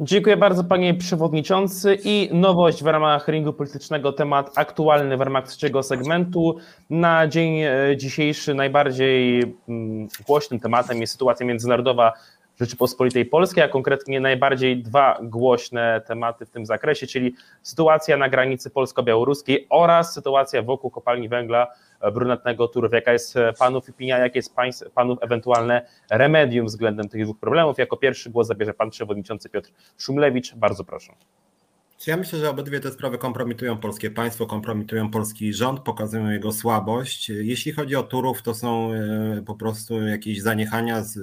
[0.00, 5.82] Dziękuję bardzo panie przewodniczący i nowość w ramach ringu politycznego, temat aktualny w ramach trzeciego
[5.82, 6.56] segmentu.
[6.90, 7.60] Na dzień
[7.96, 12.12] dzisiejszy najbardziej mm, głośnym tematem jest sytuacja międzynarodowa
[12.60, 18.70] Rzeczypospolitej Polskiej, a konkretnie najbardziej dwa głośne tematy w tym zakresie, czyli sytuacja na granicy
[18.70, 21.66] polsko-białoruskiej oraz sytuacja wokół kopalni węgla
[22.14, 22.92] brunatnego Turów.
[22.92, 24.54] Jaka jest panów opinia, jakie jest
[24.94, 27.78] panów ewentualne remedium względem tych dwóch problemów?
[27.78, 30.54] Jako pierwszy głos zabierze pan przewodniczący Piotr Szumlewicz.
[30.54, 31.12] Bardzo proszę.
[32.06, 37.28] Ja myślę, że obydwie te sprawy kompromitują polskie państwo, kompromitują polski rząd, pokazują jego słabość.
[37.28, 41.18] Jeśli chodzi o Turów, to są e, po prostu jakieś zaniechania z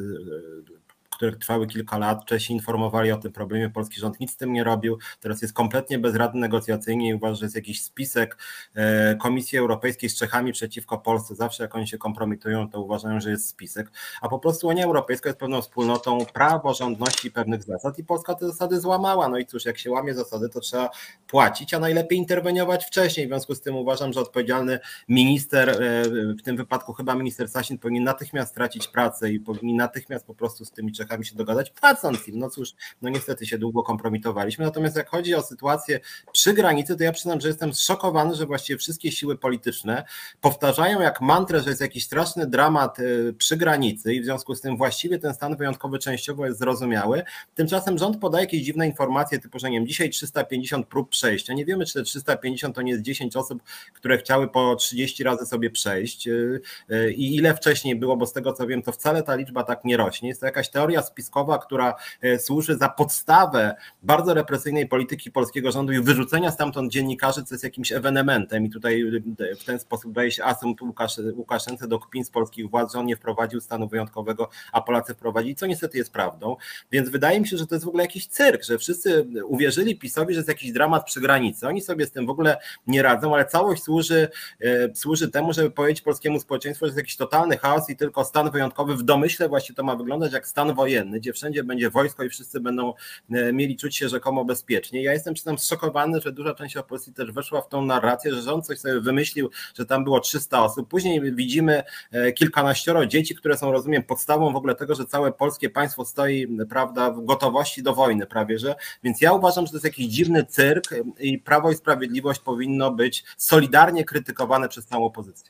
[1.15, 2.25] które trwały kilka lat.
[2.25, 4.97] Czesi informowali o tym problemie, polski rząd nic z tym nie robił.
[5.19, 8.37] Teraz jest kompletnie bezradny negocjacyjnie i uważa, że jest jakiś spisek
[8.75, 11.35] e, Komisji Europejskiej z Czechami przeciwko Polsce.
[11.35, 13.91] Zawsze jak oni się kompromitują, to uważają, że jest spisek.
[14.21, 18.79] A po prostu Unia Europejska jest pewną wspólnotą praworządności pewnych zasad i Polska te zasady
[18.79, 19.29] złamała.
[19.29, 20.89] No i cóż, jak się łamie zasady, to trzeba
[21.27, 23.27] płacić, a najlepiej interweniować wcześniej.
[23.27, 27.77] W związku z tym uważam, że odpowiedzialny minister, e, w tym wypadku chyba minister Sasin,
[27.77, 31.69] powinien natychmiast stracić pracę i powinien natychmiast po prostu z tymi Czechami Czechami się dogadać,
[31.69, 32.39] płacąc im.
[32.39, 34.65] No cóż, no niestety się długo kompromitowaliśmy.
[34.65, 35.99] Natomiast jak chodzi o sytuację
[36.31, 40.03] przy granicy, to ja przyznam, że jestem zszokowany, że właściwie wszystkie siły polityczne
[40.41, 44.61] powtarzają jak mantrę, że jest jakiś straszny dramat y, przy granicy i w związku z
[44.61, 47.23] tym właściwie ten stan wyjątkowy częściowo jest zrozumiały.
[47.55, 51.53] Tymczasem rząd podaje jakieś dziwne informacje, typu, że nie wiem, dzisiaj 350 prób przejścia.
[51.53, 53.63] Nie wiemy, czy te 350 to nie jest 10 osób,
[53.93, 58.33] które chciały po 30 razy sobie przejść y, y, i ile wcześniej było, bo z
[58.33, 60.29] tego co wiem, to wcale ta liczba tak nie rośnie.
[60.29, 65.71] Jest to jakaś teoria teoria spiskowa, która e, służy za podstawę bardzo represyjnej polityki polskiego
[65.71, 69.01] rządu i wyrzucenia stamtąd dziennikarzy, co jest jakimś ewenementem i tutaj
[69.39, 72.99] e, w ten sposób daje się asum Łukasz, Łukaszence do kpin z polskich władz, że
[72.99, 76.55] on nie wprowadził stanu wyjątkowego, a Polacy wprowadzili, co niestety jest prawdą.
[76.91, 80.33] Więc wydaje mi się, że to jest w ogóle jakiś cyrk, że wszyscy uwierzyli PiSowi,
[80.33, 81.67] że jest jakiś dramat przy granicy.
[81.67, 84.29] Oni sobie z tym w ogóle nie radzą, ale całość służy,
[84.61, 88.51] e, służy temu, żeby powiedzieć polskiemu społeczeństwu, że jest jakiś totalny chaos i tylko stan
[88.51, 92.23] wyjątkowy w domyśle właśnie to ma wyglądać jak stan wojenny wojenny, gdzie wszędzie będzie wojsko
[92.23, 92.93] i wszyscy będą
[93.31, 95.03] e, mieli czuć się rzekomo bezpiecznie.
[95.03, 98.41] Ja jestem przy tym zszokowany, że duża część opozycji też weszła w tą narrację, że
[98.41, 100.89] rząd coś sobie wymyślił, że tam było 300 osób.
[100.89, 105.69] Później widzimy e, kilkanaścioro dzieci, które są, rozumiem, podstawą w ogóle tego, że całe polskie
[105.69, 108.75] państwo stoi, prawda, w gotowości do wojny prawie, że.
[109.03, 110.83] Więc ja uważam, że to jest jakiś dziwny cyrk
[111.19, 115.49] i Prawo i Sprawiedliwość powinno być solidarnie krytykowane przez całą opozycję.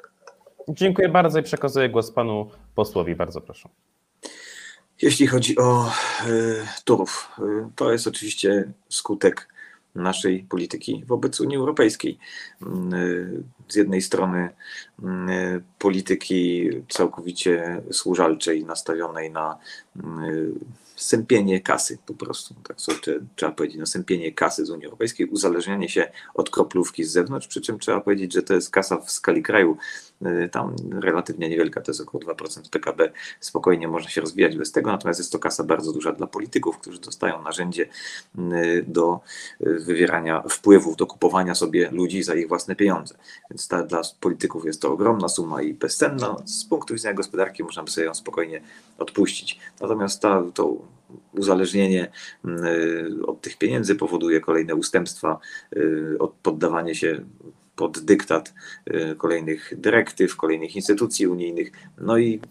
[0.69, 3.15] Dziękuję bardzo i przekazuję głos panu posłowi.
[3.15, 3.69] Bardzo proszę.
[5.01, 5.91] Jeśli chodzi o
[6.27, 7.41] y, Turów, y,
[7.75, 9.47] to jest oczywiście skutek
[9.95, 12.17] naszej polityki wobec Unii Europejskiej.
[13.67, 14.49] Z jednej strony
[15.79, 19.57] polityki całkowicie służalczej, nastawionej na
[20.95, 22.97] sępienie kasy po prostu, tak sobie
[23.35, 27.61] trzeba powiedzieć, no sępienie kasy z Unii Europejskiej, uzależnianie się od kroplówki z zewnątrz, przy
[27.61, 29.77] czym trzeba powiedzieć, że to jest kasa w skali kraju.
[30.25, 34.91] Y, tam relatywnie niewielka, to jest około 2% PKB, spokojnie można się rozwijać bez tego,
[34.91, 37.89] natomiast jest to kasa bardzo duża dla polityków, którzy dostają narzędzie
[38.39, 39.19] y, do
[39.61, 43.15] y, wywierania wpływów, do kupowania sobie ludzi za ich własne pieniądze.
[43.55, 46.35] Więc ta, dla polityków jest to ogromna suma i bezcenna.
[46.45, 48.61] Z punktu widzenia gospodarki można by sobie ją spokojnie
[48.97, 49.59] odpuścić.
[49.81, 50.77] Natomiast ta, to
[51.31, 52.11] uzależnienie
[52.45, 55.39] mm, y, od tych pieniędzy powoduje kolejne ustępstwa,
[55.75, 57.25] y, poddawanie się
[57.75, 58.53] pod dyktat
[58.87, 61.71] y, kolejnych dyrektyw, kolejnych instytucji unijnych.
[61.97, 62.41] No i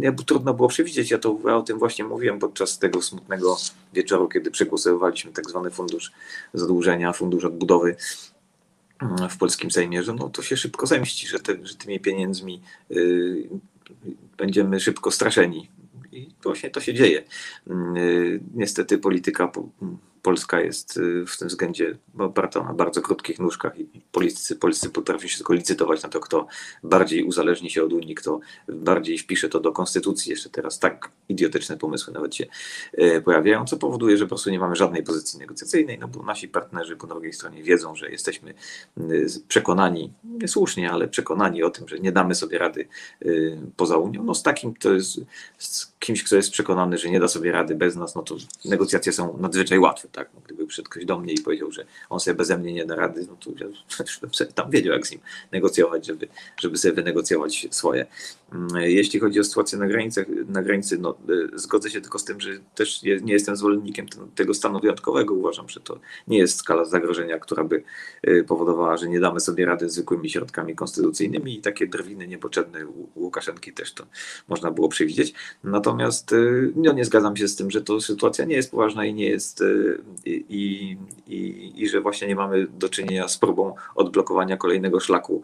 [0.00, 1.10] jakby trudno było przewidzieć.
[1.10, 3.56] Ja, to, ja o tym właśnie mówiłem podczas tego smutnego
[3.92, 6.12] wieczoru, kiedy przegłosowaliśmy tak zwany fundusz
[6.54, 7.96] zadłużenia, fundusz odbudowy
[9.30, 13.48] w polskim Sejmie, że no, to się szybko zemści, że, te, że tymi pieniędzmi y,
[14.36, 15.70] będziemy szybko straszeni.
[16.12, 17.22] I właśnie to się dzieje.
[17.66, 19.52] Mm, y, niestety polityka
[20.22, 25.28] Polska jest y, w tym względzie oparta na bardzo krótkich nóżkach i politycy polscy potrafią
[25.28, 26.46] się tylko licytować na to, kto
[26.82, 30.30] bardziej uzależni się od Unii, kto bardziej wpisze to do konstytucji.
[30.30, 32.46] Jeszcze teraz tak idiotyczne pomysły nawet się
[32.98, 36.48] y, pojawiają, co powoduje, że po prostu nie mamy żadnej pozycji negocjacyjnej, no bo nasi
[36.48, 38.54] partnerzy po drugiej stronie wiedzą, że jesteśmy
[39.48, 42.88] przekonani, niesłusznie, ale przekonani o tym, że nie damy sobie rady
[43.76, 44.24] poza Unią.
[44.24, 45.20] No z takim to jest
[45.58, 49.12] z kimś, kto jest przekonany, że nie da sobie rady bez nas, no to negocjacje
[49.12, 50.08] są nadzwyczaj łatwe.
[50.12, 50.30] Tak?
[50.34, 52.96] No, gdyby przyszedł ktoś do mnie i powiedział, że on sobie beze mnie nie da
[52.96, 53.50] rady, no to
[54.38, 55.20] ja tam wiedział, jak z nim
[55.52, 56.28] negocjować, żeby,
[56.60, 58.06] żeby sobie wynegocjować swoje.
[58.52, 61.14] Mm, jeśli chodzi o sytuację na, granicach, na granicy, no,
[61.54, 65.34] y, zgodzę się tylko z tym, że też nie jestem zwolennikiem tego stanu wyjątkowego.
[65.34, 67.82] Uważam, że to nie jest skala zagrożenia, która by
[68.28, 72.86] y, powodowała, że nie damy sobie rady zwykłymi środkami konstytucyjnymi i takie drwiny niepotrzebne
[73.16, 74.06] Łukaszenki też to
[74.48, 75.34] można było przewidzieć.
[75.64, 75.93] Natomiast
[76.32, 79.28] y, no, nie zgadzam się z tym, że to sytuacja nie jest poważna i nie
[79.28, 79.64] jest
[80.24, 85.42] i, i, i że właśnie nie mamy do czynienia z próbą odblokowania kolejnego szlaku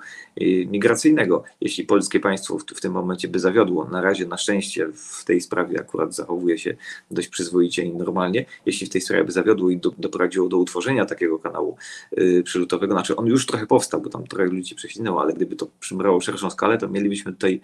[0.66, 1.44] migracyjnego.
[1.60, 3.84] Jeśli polskie państwo w, w tym momencie by zawiodło.
[3.84, 6.76] Na razie na szczęście w tej sprawie akurat zachowuje się
[7.10, 8.46] dość przyzwoicie i normalnie.
[8.66, 11.76] Jeśli w tej sprawie by zawiodło i do, doprowadziło do utworzenia takiego kanału
[12.16, 15.66] yy, przylutowego, znaczy on już trochę powstał, bo tam trochę ludzi prześlinęło, ale gdyby to
[15.80, 17.60] przybrało szerszą skalę, to mielibyśmy tutaj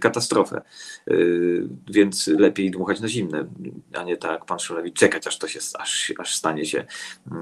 [0.00, 0.62] katastrofę.
[1.06, 2.07] Yy, więc
[2.38, 3.44] lepiej dmuchać na zimne,
[3.94, 6.84] a nie tak pan Szulewicz czekać, aż to się, aż, aż stanie się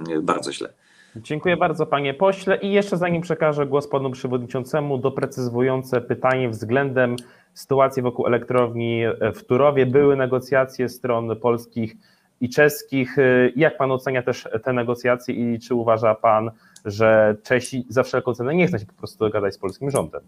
[0.08, 0.72] yy, bardzo źle.
[1.16, 7.16] Dziękuję bardzo panie pośle i jeszcze zanim przekażę głos panu przewodniczącemu, doprecyzowujące pytanie względem
[7.54, 9.02] sytuacji wokół elektrowni
[9.34, 9.86] w Turowie.
[9.86, 11.96] Były negocjacje stron polskich
[12.40, 13.16] i czeskich.
[13.56, 16.50] Jak pan ocenia też te negocjacje i czy uważa pan,
[16.84, 20.22] że Czesi za wszelką cenę nie chcą się po prostu dogadać z polskim rządem?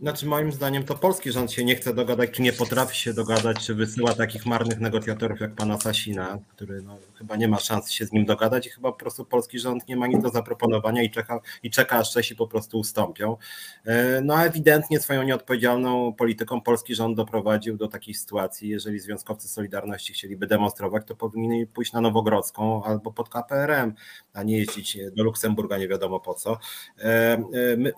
[0.00, 3.66] Znaczy moim zdaniem to polski rząd się nie chce dogadać, czy nie potrafi się dogadać,
[3.66, 8.04] czy wysyła takich marnych negocjatorów jak pana Sasina, który no, chyba nie ma szans się
[8.04, 11.10] z nim dogadać i chyba po prostu polski rząd nie ma nic do zaproponowania i
[11.10, 13.36] czeka, i czeka aż Czesi po prostu ustąpią.
[13.84, 19.48] E, no a ewidentnie swoją nieodpowiedzialną polityką polski rząd doprowadził do takiej sytuacji, jeżeli związkowcy
[19.48, 23.94] Solidarności chcieliby demonstrować, to powinni pójść na Nowogrodzką albo pod KPRM,
[24.32, 26.58] a nie jeździć do Luksemburga nie wiadomo po co.
[26.98, 27.92] E, e, my,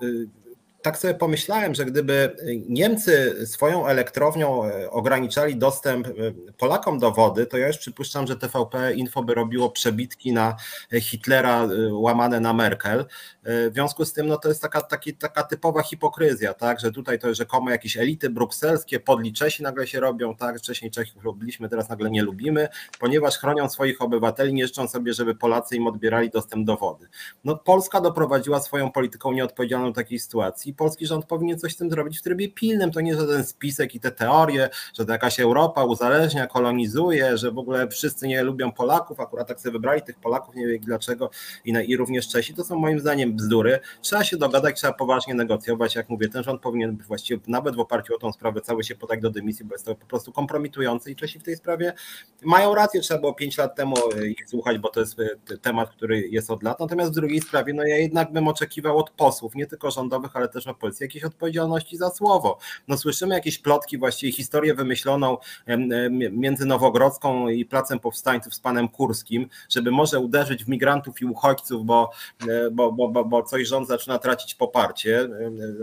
[0.88, 2.37] tak sobie pomyślałem, że gdyby
[2.68, 6.12] Niemcy swoją elektrownią e, ograniczali dostęp e,
[6.59, 10.57] Polakom do wody, to ja już przypuszczam, że TVP Info by robiło przebitki na
[11.01, 13.05] Hitlera e, łamane na Merkel.
[13.44, 17.18] W związku z tym no to jest taka, taki, taka typowa hipokryzja, tak, że tutaj
[17.18, 21.88] to rzekomo jakieś elity brukselskie, podli Czesi nagle się robią, tak, wcześniej Czechów lubiliśmy, teraz
[21.88, 22.68] nagle nie lubimy,
[23.01, 27.09] ponieważ chronią swoich obywateli, nie życzą sobie, żeby Polacy im odbierali dostęp do wody.
[27.44, 31.90] No Polska doprowadziła swoją polityką nieodpowiedzialną do takiej sytuacji polski rząd powinien coś z tym
[31.90, 32.90] zrobić w trybie pilnym.
[32.90, 37.58] To nie żaden spisek i te teorie, że to jakaś Europa uzależnia, kolonizuje, że w
[37.58, 41.30] ogóle wszyscy nie lubią Polaków, akurat tak sobie wybrali tych Polaków, nie wiem dlaczego,
[41.64, 42.54] i, i również Czesi.
[42.54, 43.80] To są moim zdaniem bzdury.
[44.02, 45.94] Trzeba się dogadać, trzeba poważnie negocjować.
[45.94, 49.20] Jak mówię, ten rząd powinien właściwie nawet w oparciu o tą sprawę cały się podać
[49.20, 51.92] do dymisji, bo jest to po prostu kompromitujące i Czesi w tej sprawie
[52.42, 53.00] mają rację.
[53.00, 56.50] Trzeba było 5 lat temu e, ich słuchać, bo to jest e, temat, który jest
[56.50, 56.80] od lat.
[56.80, 60.48] Natomiast w drugiej sprawie, no ja jednak bym oczekiwał od posłów, nie tylko rządowych, ale
[60.48, 62.59] też też opozycji jakiejś odpowiedzialności za słowo.
[62.88, 65.37] No słyszymy jakieś plotki, właściwie historię wymyśloną
[66.31, 71.87] między Nowogrodzką i Placem Powstańców z panem Kurskim, żeby może uderzyć w migrantów i uchodźców,
[71.87, 72.11] bo,
[72.73, 75.29] bo, bo, bo coś rząd zaczyna tracić poparcie.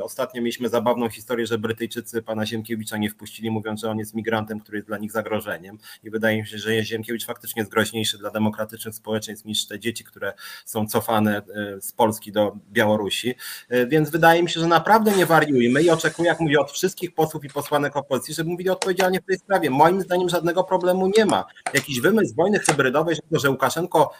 [0.01, 4.59] Ostatnio mieliśmy zabawną historię, że Brytyjczycy pana Ziemkiewicza nie wpuścili, mówiąc, że on jest migrantem,
[4.59, 5.77] który jest dla nich zagrożeniem.
[6.03, 10.03] I wydaje mi się, że Ziemkiewicz faktycznie jest groźniejszy dla demokratycznych społeczeństw niż te dzieci,
[10.03, 10.33] które
[10.65, 13.35] są cofane e, z Polski do Białorusi.
[13.69, 17.13] E, więc wydaje mi się, że naprawdę nie wariujmy i oczekuję, jak mówię, od wszystkich
[17.13, 19.69] posłów i posłanek opozycji, żeby mówili odpowiedzialnie w tej sprawie.
[19.69, 21.45] Moim zdaniem żadnego problemu nie ma.
[21.73, 24.13] Jakiś wymysł wojny hybrydowej, że Łukaszenko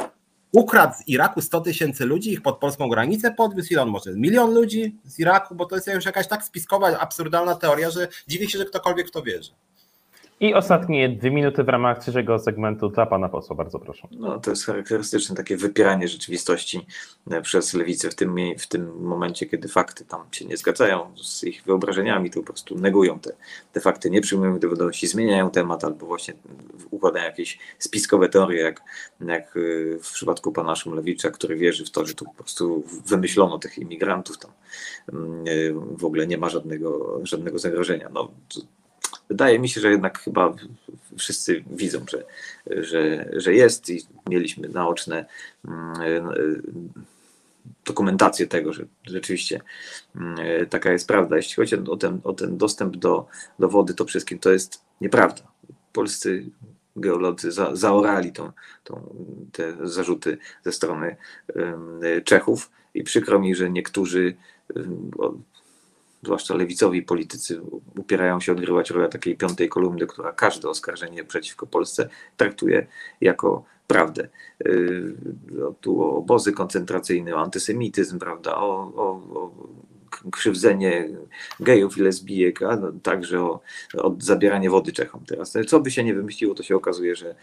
[0.51, 4.13] ukradł z Iraku 100 tysięcy ludzi, ich pod polską granicę podwiózł, ile on może?
[4.13, 8.49] Milion ludzi z Iraku, bo to jest już jakaś tak spiskowa, absurdalna teoria, że dziwię
[8.49, 9.51] się, że ktokolwiek w to wierzy.
[10.39, 14.08] I ostatnie dwie minuty w ramach trzeciego segmentu dla pana posła, bardzo proszę.
[14.12, 16.86] No, to jest charakterystyczne takie wypieranie rzeczywistości
[17.32, 21.43] e, przez lewicę w tym, w tym momencie, kiedy fakty tam się nie zgadzają z
[21.43, 23.32] ich wyobrażeniami, to po prostu negują te,
[23.74, 26.34] te fakty, nie przyjmują do wiadomości, zmieniają temat albo właśnie
[26.91, 28.82] układają jakieś spiskowe teorie, jak,
[29.21, 29.60] jak e,
[30.00, 34.38] w przypadku pana Szumlewicza, który wierzy w to, że tu po prostu wymyślono tych imigrantów,
[34.38, 34.52] tam
[35.13, 38.10] mm, e, w ogóle nie ma żadnego, żadnego zagrożenia.
[38.13, 38.32] No,
[39.30, 40.54] wydaje mi się, że jednak chyba
[41.17, 42.25] wszyscy widzą, że,
[42.84, 45.25] że, że jest i mieliśmy naoczne
[45.65, 46.30] mm,
[47.86, 49.62] dokumentację tego, że rzeczywiście
[50.15, 50.38] mm,
[50.69, 51.36] taka jest prawda.
[51.36, 53.28] Jeśli chodzi o ten, o ten dostęp do,
[53.60, 55.41] do wody, to wszystkim to jest nieprawda.
[55.93, 56.45] Polscy
[56.95, 58.51] geolodzy za, zaorali tą,
[58.84, 59.15] tą,
[59.51, 61.15] te zarzuty ze strony
[62.23, 64.36] Czechów i przykro mi, że niektórzy
[66.25, 67.61] zwłaszcza lewicowi politycy,
[67.97, 72.88] upierają się odgrywać rolę takiej piątej kolumny, która każde oskarżenie przeciwko Polsce traktuje
[73.21, 74.27] jako prawdę.
[74.65, 75.15] Yy,
[75.81, 79.09] tu o obozy koncentracyjne, o antysemityzm, prawda, o, o,
[79.39, 79.51] o
[80.32, 81.10] krzywdzenie
[81.60, 83.62] gejów i lesbijek, a no, także o,
[83.97, 85.54] o zabieranie wody Czechom teraz.
[85.67, 87.36] Co by się nie wymyśliło, to się okazuje, że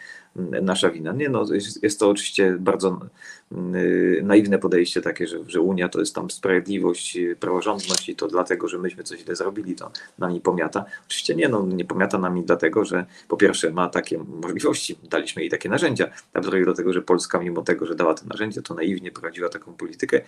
[0.63, 1.13] nasza wina.
[1.13, 1.45] Nie, no,
[1.83, 3.01] jest, to oczywiście bardzo
[3.75, 8.69] Y, naiwne podejście takie, że, że Unia to jest tam sprawiedliwość, praworządność i to dlatego,
[8.69, 10.85] że myśmy coś źle zrobili, to nami pomiata.
[11.07, 15.51] Oczywiście nie, no nie pomiata nami dlatego, że po pierwsze ma takie możliwości, daliśmy jej
[15.51, 18.75] takie narzędzia, a po drugie dlatego, że Polska mimo tego, że dała te narzędzia, to
[18.75, 20.21] naiwnie prowadziła taką politykę,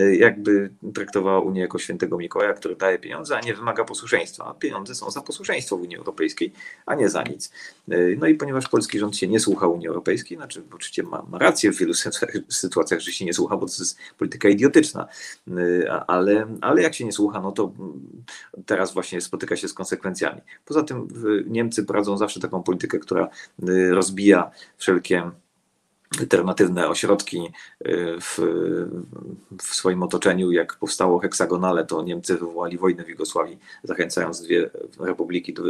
[0.00, 4.54] y, jakby traktowała Unię jako świętego Mikołaja, który daje pieniądze, a nie wymaga posłuszeństwa.
[4.58, 6.52] Pieniądze są za posłuszeństwo w Unii Europejskiej,
[6.86, 7.52] a nie za nic.
[8.18, 11.72] No i ponieważ polski rząd się nie słucha Unii Europejskiej, znaczy oczywiście ma, ma rację
[11.72, 11.92] w wielu
[12.62, 15.08] sytuacjach, że się nie słucha, bo to jest polityka idiotyczna.
[15.48, 17.72] Y, ale, ale jak się nie słucha, no to
[18.66, 20.40] teraz właśnie spotyka się z konsekwencjami.
[20.64, 21.08] Poza tym
[21.46, 23.28] Niemcy prowadzą zawsze taką politykę, która
[23.68, 25.30] y, rozbija wszelkie
[26.20, 27.40] alternatywne ośrodki
[27.86, 28.38] y, w,
[29.62, 30.52] w, swoim otoczeniu.
[30.52, 35.62] Jak powstało heksagonale, to Niemcy wywołali wojnę w Jugosławii, zachęcając dwie republiki do,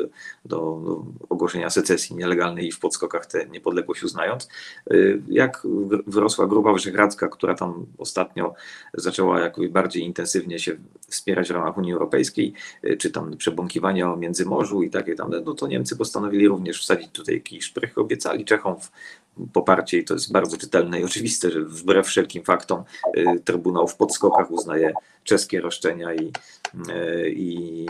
[0.45, 0.81] do,
[1.29, 4.49] ogłoszenia secesji nielegalnej i w podskokach tę niepodległość uznając.
[4.93, 5.67] Y, jak
[6.07, 8.55] wyrosła Grupa Wyszehradzka, która tam ostatnio
[8.95, 10.77] zaczęła jakoś bardziej intensywnie się
[11.09, 12.53] wspierać w ramach Unii Europejskiej,
[12.85, 17.09] y, czy tam przebąkiwania o Międzymorzu i takie tam, no to Niemcy postanowili również wsadzić
[17.13, 18.91] tutaj jakiś szprych, obiecali Czechom w
[19.53, 22.85] poparcie i to jest bardzo czytelne i oczywiste, że wbrew wszelkim faktom
[23.17, 24.93] y, Trybunał w podskokach uznaje
[25.25, 26.33] czeskie roszczenia i,
[26.89, 27.87] y, i,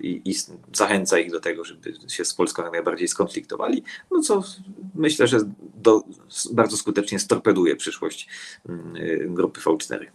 [0.00, 0.34] i, i,
[0.72, 4.42] zachęca ich do tego, żeby się z Polską najbardziej skonfliktowali, no co
[4.94, 5.38] myślę, że
[5.74, 6.02] do,
[6.52, 8.28] bardzo skutecznie storpeduje przyszłość
[8.98, 10.06] y, grupy V4.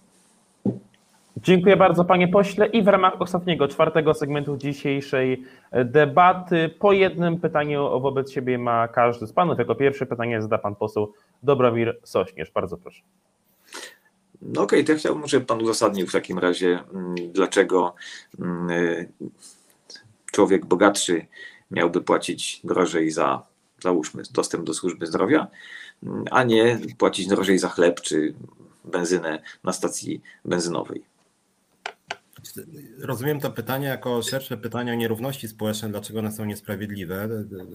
[1.37, 5.43] Dziękuję bardzo panie pośle i w ramach ostatniego, czwartego segmentu dzisiejszej
[5.85, 9.59] debaty po jednym pytaniu wobec siebie ma każdy z panów.
[9.59, 11.13] Jako pierwsze pytanie zada pan poseł
[11.43, 12.51] Dobromir Sośnierz.
[12.51, 13.01] Bardzo proszę.
[14.41, 17.95] No okej, okay, to ja chciałbym, żeby pan uzasadnił w takim razie, mm, dlaczego
[18.39, 19.07] mm,
[20.31, 21.25] człowiek bogatszy
[21.71, 23.43] miałby płacić drożej za,
[23.79, 25.47] załóżmy, dostęp do służby zdrowia,
[26.31, 28.33] a nie płacić drożej za chleb czy
[28.85, 31.11] benzynę na stacji benzynowej
[32.99, 37.30] rozumiem to pytanie jako szersze pytanie o nierówności społeczne, dlaczego one są niesprawiedliwe.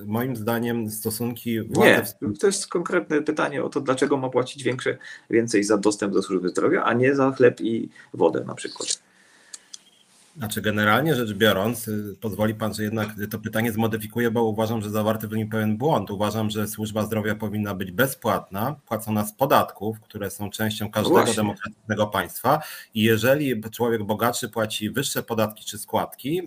[0.07, 2.13] Moim zdaniem stosunki władzy...
[2.23, 4.99] Nie, to jest konkretne pytanie o to, dlaczego ma płacić większe,
[5.31, 9.07] więcej za dostęp do służby zdrowia, a nie za chleb i wodę na przykład.
[10.39, 14.91] Znaczy, generalnie rzecz biorąc, y, pozwoli pan, że jednak to pytanie zmodyfikuję, bo uważam, że
[14.91, 16.11] zawarty w nim pewien błąd.
[16.11, 21.35] Uważam, że służba zdrowia powinna być bezpłatna, płacona z podatków, które są częścią każdego Właśnie.
[21.35, 22.63] demokratycznego państwa.
[22.95, 26.43] I jeżeli człowiek bogatszy płaci wyższe podatki czy składki,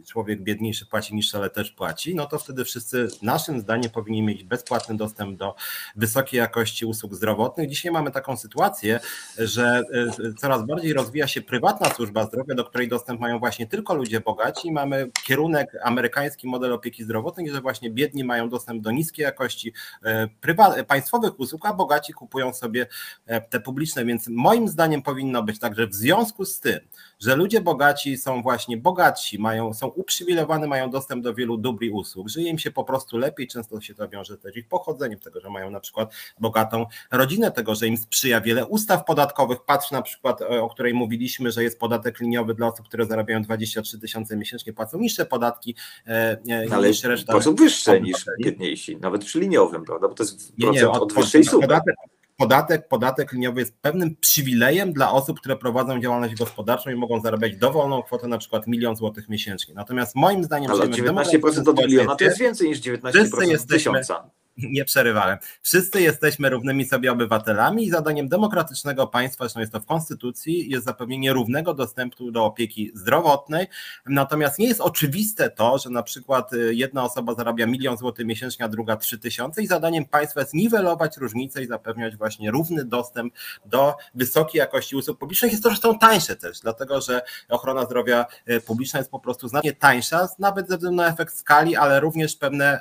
[0.00, 4.22] y, człowiek biedniejszy płaci niższe, ale też płaci, no to wtedy wszyscy, naszym zdaniem, powinni
[4.22, 5.54] mieć bezpłatny dostęp do
[5.96, 7.68] wysokiej jakości usług zdrowotnych.
[7.68, 9.00] Dzisiaj mamy taką sytuację,
[9.38, 9.82] że
[10.20, 13.94] y, coraz bardziej rozwija się prywatna służba zdrowia, do której do dostęp mają właśnie tylko
[13.94, 14.72] ludzie bogaci.
[14.72, 19.72] Mamy kierunek amerykański model opieki zdrowotnej, że właśnie biedni mają dostęp do niskiej jakości
[20.88, 22.86] państwowych usług, a bogaci kupują sobie
[23.50, 24.04] te publiczne.
[24.04, 26.78] Więc moim zdaniem powinno być tak, że w związku z tym,
[27.20, 31.90] że ludzie bogaci są właśnie bogatsi, mają, są uprzywilejowani, mają dostęp do wielu dóbr i
[31.90, 35.40] usług, żyje im się po prostu lepiej, często się to wiąże też ich pochodzeniem, tego,
[35.40, 39.58] że mają na przykład bogatą rodzinę, tego, że im sprzyja wiele ustaw podatkowych.
[39.66, 43.42] Patrz na przykład, e, o której mówiliśmy, że jest podatek liniowy dla osób, które zarabiają
[43.42, 45.74] 23 tysiące miesięcznie, płacą niższe podatki
[46.06, 46.10] e,
[46.50, 47.32] e, Ale niż reszta.
[47.32, 50.08] Płacą wyższe niż biedniejsi, nawet przy liniowym, prawda?
[50.08, 51.66] Bo to jest procent nie, od, od wyższej sumy.
[51.66, 51.94] Podatek,
[52.36, 57.56] podatek, podatek liniowy jest pewnym przywilejem dla osób, które prowadzą działalność gospodarczą i mogą zarabiać
[57.56, 59.74] dowolną kwotę, na przykład milion złotych miesięcznie.
[59.74, 60.70] Natomiast moim zdaniem...
[60.70, 64.30] Ale 19% od miliona to jest więcej niż 19% od tysiąca
[64.76, 65.38] nie przerywałem.
[65.62, 70.84] Wszyscy jesteśmy równymi sobie obywatelami i zadaniem demokratycznego państwa, zresztą jest to w Konstytucji, jest
[70.84, 73.66] zapewnienie równego dostępu do opieki zdrowotnej.
[74.06, 78.64] Natomiast nie jest oczywiste to, że na przykład y, jedna osoba zarabia milion złotych miesięcznie,
[78.64, 83.34] a druga trzy tysiące i zadaniem państwa jest niwelować różnice i zapewniać właśnie równy dostęp
[83.66, 85.52] do wysokiej jakości usług publicznych.
[85.52, 89.72] Jest to zresztą tańsze też, dlatego że ochrona zdrowia y, publiczna jest po prostu znacznie
[89.72, 92.80] tańsza, nawet ze względu na efekt skali, ale również pewne,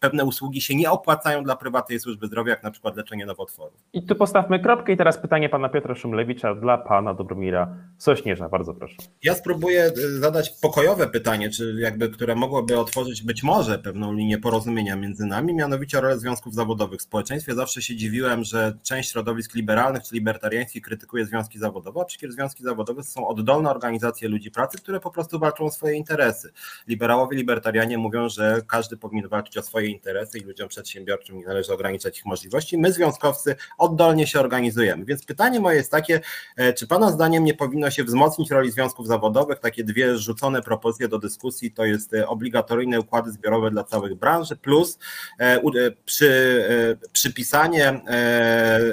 [0.00, 3.80] pewne usługi się nie opłacają dla prywatnej służby zdrowia, jak na przykład leczenie nowotworów.
[3.92, 8.48] I tu postawmy kropkę i teraz pytanie pana Piotra Szumlewicza dla pana Dobromira Sośnierza.
[8.48, 8.96] Bardzo proszę.
[9.22, 14.38] Ja spróbuję e, zadać pokojowe pytanie, czy jakby, które mogłoby otworzyć być może pewną linię
[14.38, 17.54] porozumienia między nami, mianowicie rolę związków zawodowych w społeczeństwie.
[17.54, 22.62] Zawsze się dziwiłem, że część środowisk liberalnych czy libertariańskich krytykuje związki zawodowe, a przecież związki
[22.62, 26.52] zawodowe są oddolne organizacje ludzi pracy, które po prostu walczą o swoje interesy.
[26.88, 31.46] Liberałowie, libertarianie mówią, że każdy powinien walczyć o swoje interesy i ludziom przed przedsiębiorczym nie
[31.46, 32.78] należy ograniczać ich możliwości.
[32.78, 35.04] My, związkowcy, oddolnie się organizujemy.
[35.04, 36.20] Więc pytanie moje jest takie,
[36.56, 39.60] e, czy Pana zdaniem nie powinno się wzmocnić roli związków zawodowych?
[39.60, 44.56] Takie dwie rzucone propozycje do dyskusji to jest e, obligatoryjne układy zbiorowe dla całych branży
[44.56, 44.98] plus
[45.40, 45.60] e,
[46.04, 46.64] przy,
[47.12, 48.00] przypisanie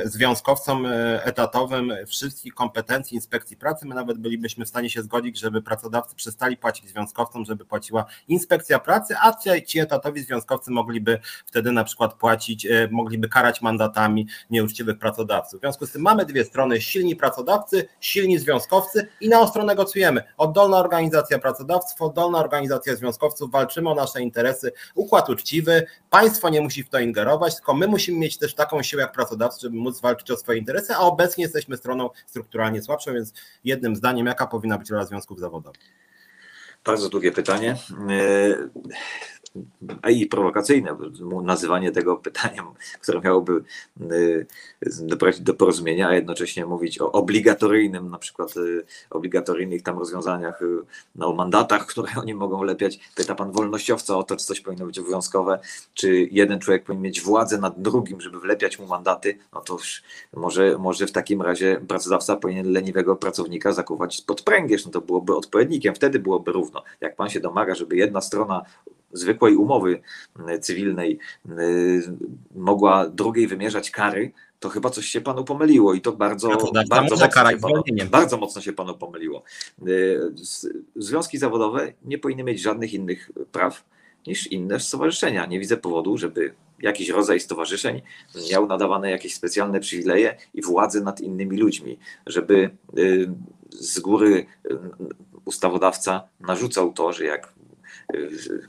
[0.05, 0.87] związkowcom
[1.23, 3.85] etatowym wszystkich kompetencji inspekcji pracy.
[3.85, 8.79] My nawet bylibyśmy w stanie się zgodzić, żeby pracodawcy przestali płacić związkowcom, żeby płaciła inspekcja
[8.79, 9.33] pracy, a
[9.65, 15.59] ci etatowi związkowcy mogliby wtedy na przykład płacić, e, mogliby karać mandatami nieuczciwych pracodawców.
[15.59, 20.23] W związku z tym mamy dwie strony, silni pracodawcy, silni związkowcy i na ostro negocjujemy.
[20.37, 26.83] Oddolna organizacja pracodawców, oddolna organizacja związkowców, walczymy o nasze interesy, układ uczciwy, państwo nie musi
[26.83, 30.31] w to ingerować, tylko my musimy mieć też taką siłę jak pracodawcy, żeby móc walczyć
[30.31, 34.89] o swoje interesy, a obecnie jesteśmy stroną strukturalnie słabszą, więc jednym zdaniem, jaka powinna być
[34.89, 35.81] rola związków zawodowych?
[36.85, 37.75] Bardzo długie pytanie.
[40.09, 40.97] I prowokacyjne
[41.43, 42.65] nazywanie tego pytaniem,
[43.01, 43.63] które miałoby
[44.11, 44.47] y,
[45.01, 50.65] doprowadzić do porozumienia, a jednocześnie mówić o obligatoryjnym, na przykład y, obligatoryjnych tam rozwiązaniach, y,
[51.15, 52.99] no, o mandatach, które oni mogą lepiać.
[53.15, 55.59] Pyta pan wolnościowca o to, czy coś powinno być obowiązkowe,
[55.93, 60.03] czy jeden człowiek powinien mieć władzę nad drugim, żeby wlepiać mu mandaty, no to już
[60.33, 65.35] może, może w takim razie pracodawca powinien leniwego pracownika zakuwać pod pręgierz, no to byłoby
[65.35, 66.83] odpowiednikiem, wtedy byłoby równo.
[67.01, 68.65] Jak pan się domaga, żeby jedna strona
[69.13, 70.01] zwykłej umowy
[70.47, 71.51] e, cywilnej e,
[72.55, 76.47] mogła drugiej wymierzać kary, to chyba coś się panu pomyliło i to bardzo,
[76.89, 79.43] bardzo, mocno się panu, bardzo mocno się panu pomyliło.
[79.81, 79.85] E,
[80.95, 83.85] związki zawodowe nie powinny mieć żadnych innych praw
[84.27, 85.45] niż inne stowarzyszenia.
[85.45, 88.01] Nie widzę powodu, żeby jakiś rodzaj stowarzyszeń
[88.51, 91.97] miał nadawane jakieś specjalne przywileje i władzę nad innymi ludźmi,
[92.27, 92.69] żeby
[93.69, 94.45] z góry
[95.45, 97.52] ustawodawca narzucał to, że jak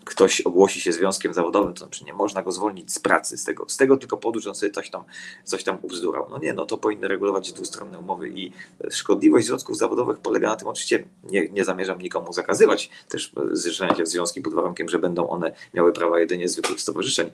[0.04, 3.68] ktoś ogłosi się związkiem zawodowym, to znaczy nie można go zwolnić z pracy z tego,
[3.68, 5.04] z tego tylko powodu, że on sobie coś tam,
[5.44, 6.26] coś tam ubzdurał.
[6.30, 8.52] No nie, no to powinny regulować dwustronne umowy i
[8.90, 14.02] szkodliwość związków zawodowych polega na tym, oczywiście nie, nie zamierzam nikomu zakazywać też zrzeszenia się
[14.02, 17.30] w związki pod warunkiem, że będą one miały prawa jedynie zwykłych stowarzyszeń,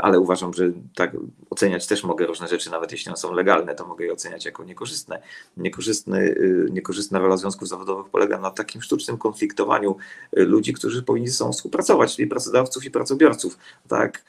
[0.00, 1.16] ale uważam, że tak
[1.50, 4.64] oceniać też mogę różne rzeczy, nawet jeśli one są legalne, to mogę je oceniać jako
[4.64, 5.22] niekorzystne.
[5.56, 6.34] Niekorzystny,
[6.70, 9.96] niekorzystna rola związków zawodowych polega na takim sztucznym konfliktowaniu
[10.32, 13.58] ludzi, którzy powinni ze sobą współpracować, czyli pracodawców i pracobiorców.
[13.88, 14.24] Tak?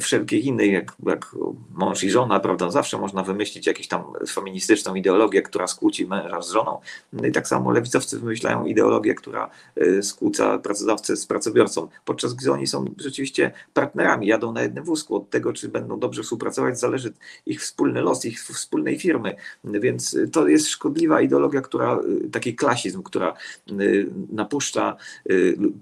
[0.00, 1.36] Wszelkich innych, jak, jak
[1.74, 6.50] mąż i żona, prawda, zawsze można wymyślić jakąś tam feministyczną ideologię, która skłóci męża z
[6.50, 6.80] żoną.
[7.12, 12.52] No I tak samo lewicowcy wymyślają ideologię, która y, skłóca pracodawcę z pracobiorcą, podczas gdy
[12.52, 15.16] oni są rzeczywiście partnerami, jadą na jednym wózku.
[15.16, 17.12] Od tego, czy będą dobrze współpracować, zależy
[17.46, 19.34] ich wspólny los, ich wspólnej firmy.
[19.64, 23.34] Więc to jest szkodliwa ideologia, która, y, taki klasizm, która
[23.80, 24.96] y, napuszcza,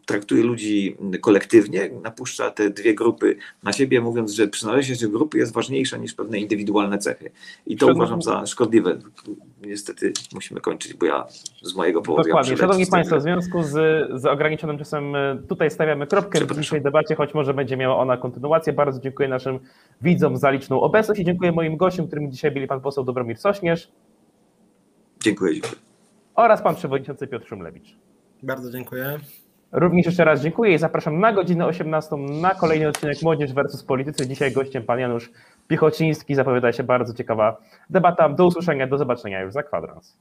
[0.06, 5.38] traktuje ludzi kolektywnie, napuszcza te dwie grupy na siebie siebie, mówiąc, że przynależność do grupy
[5.38, 7.30] jest ważniejsza niż pewne indywidualne cechy.
[7.66, 8.98] I to Szanowni- uważam za szkodliwe.
[9.62, 11.26] Niestety musimy kończyć, bo ja
[11.62, 12.28] z mojego powodu...
[12.28, 12.50] ja Dokładnie.
[12.52, 12.86] muszę Szanowni.
[12.86, 13.72] Państwo, w związku z,
[14.20, 18.16] z ograniczonym czasem e, tutaj stawiamy kropkę w dzisiejszej debacie, choć może będzie miała ona
[18.16, 18.72] kontynuację.
[18.72, 19.58] Bardzo dziękuję naszym
[20.02, 23.88] widzom za liczną obecność i dziękuję moim gościom, którymi dzisiaj byli pan poseł Dobromir Sośnierz
[25.22, 25.72] Dziękuję, dziękuję.
[26.34, 27.96] oraz pan przewodniczący Piotr Szumlewicz.
[28.42, 29.18] Bardzo dziękuję.
[29.72, 34.28] Również jeszcze raz dziękuję i zapraszam na godzinę 18 na kolejny odcinek Młodzież versus Politycy.
[34.28, 35.30] Dzisiaj gościem pan Janusz
[35.68, 36.34] Piechociński.
[36.34, 37.56] Zapowiada się bardzo ciekawa
[37.90, 38.28] debata.
[38.28, 40.16] Do usłyszenia, do zobaczenia już za kwadrans.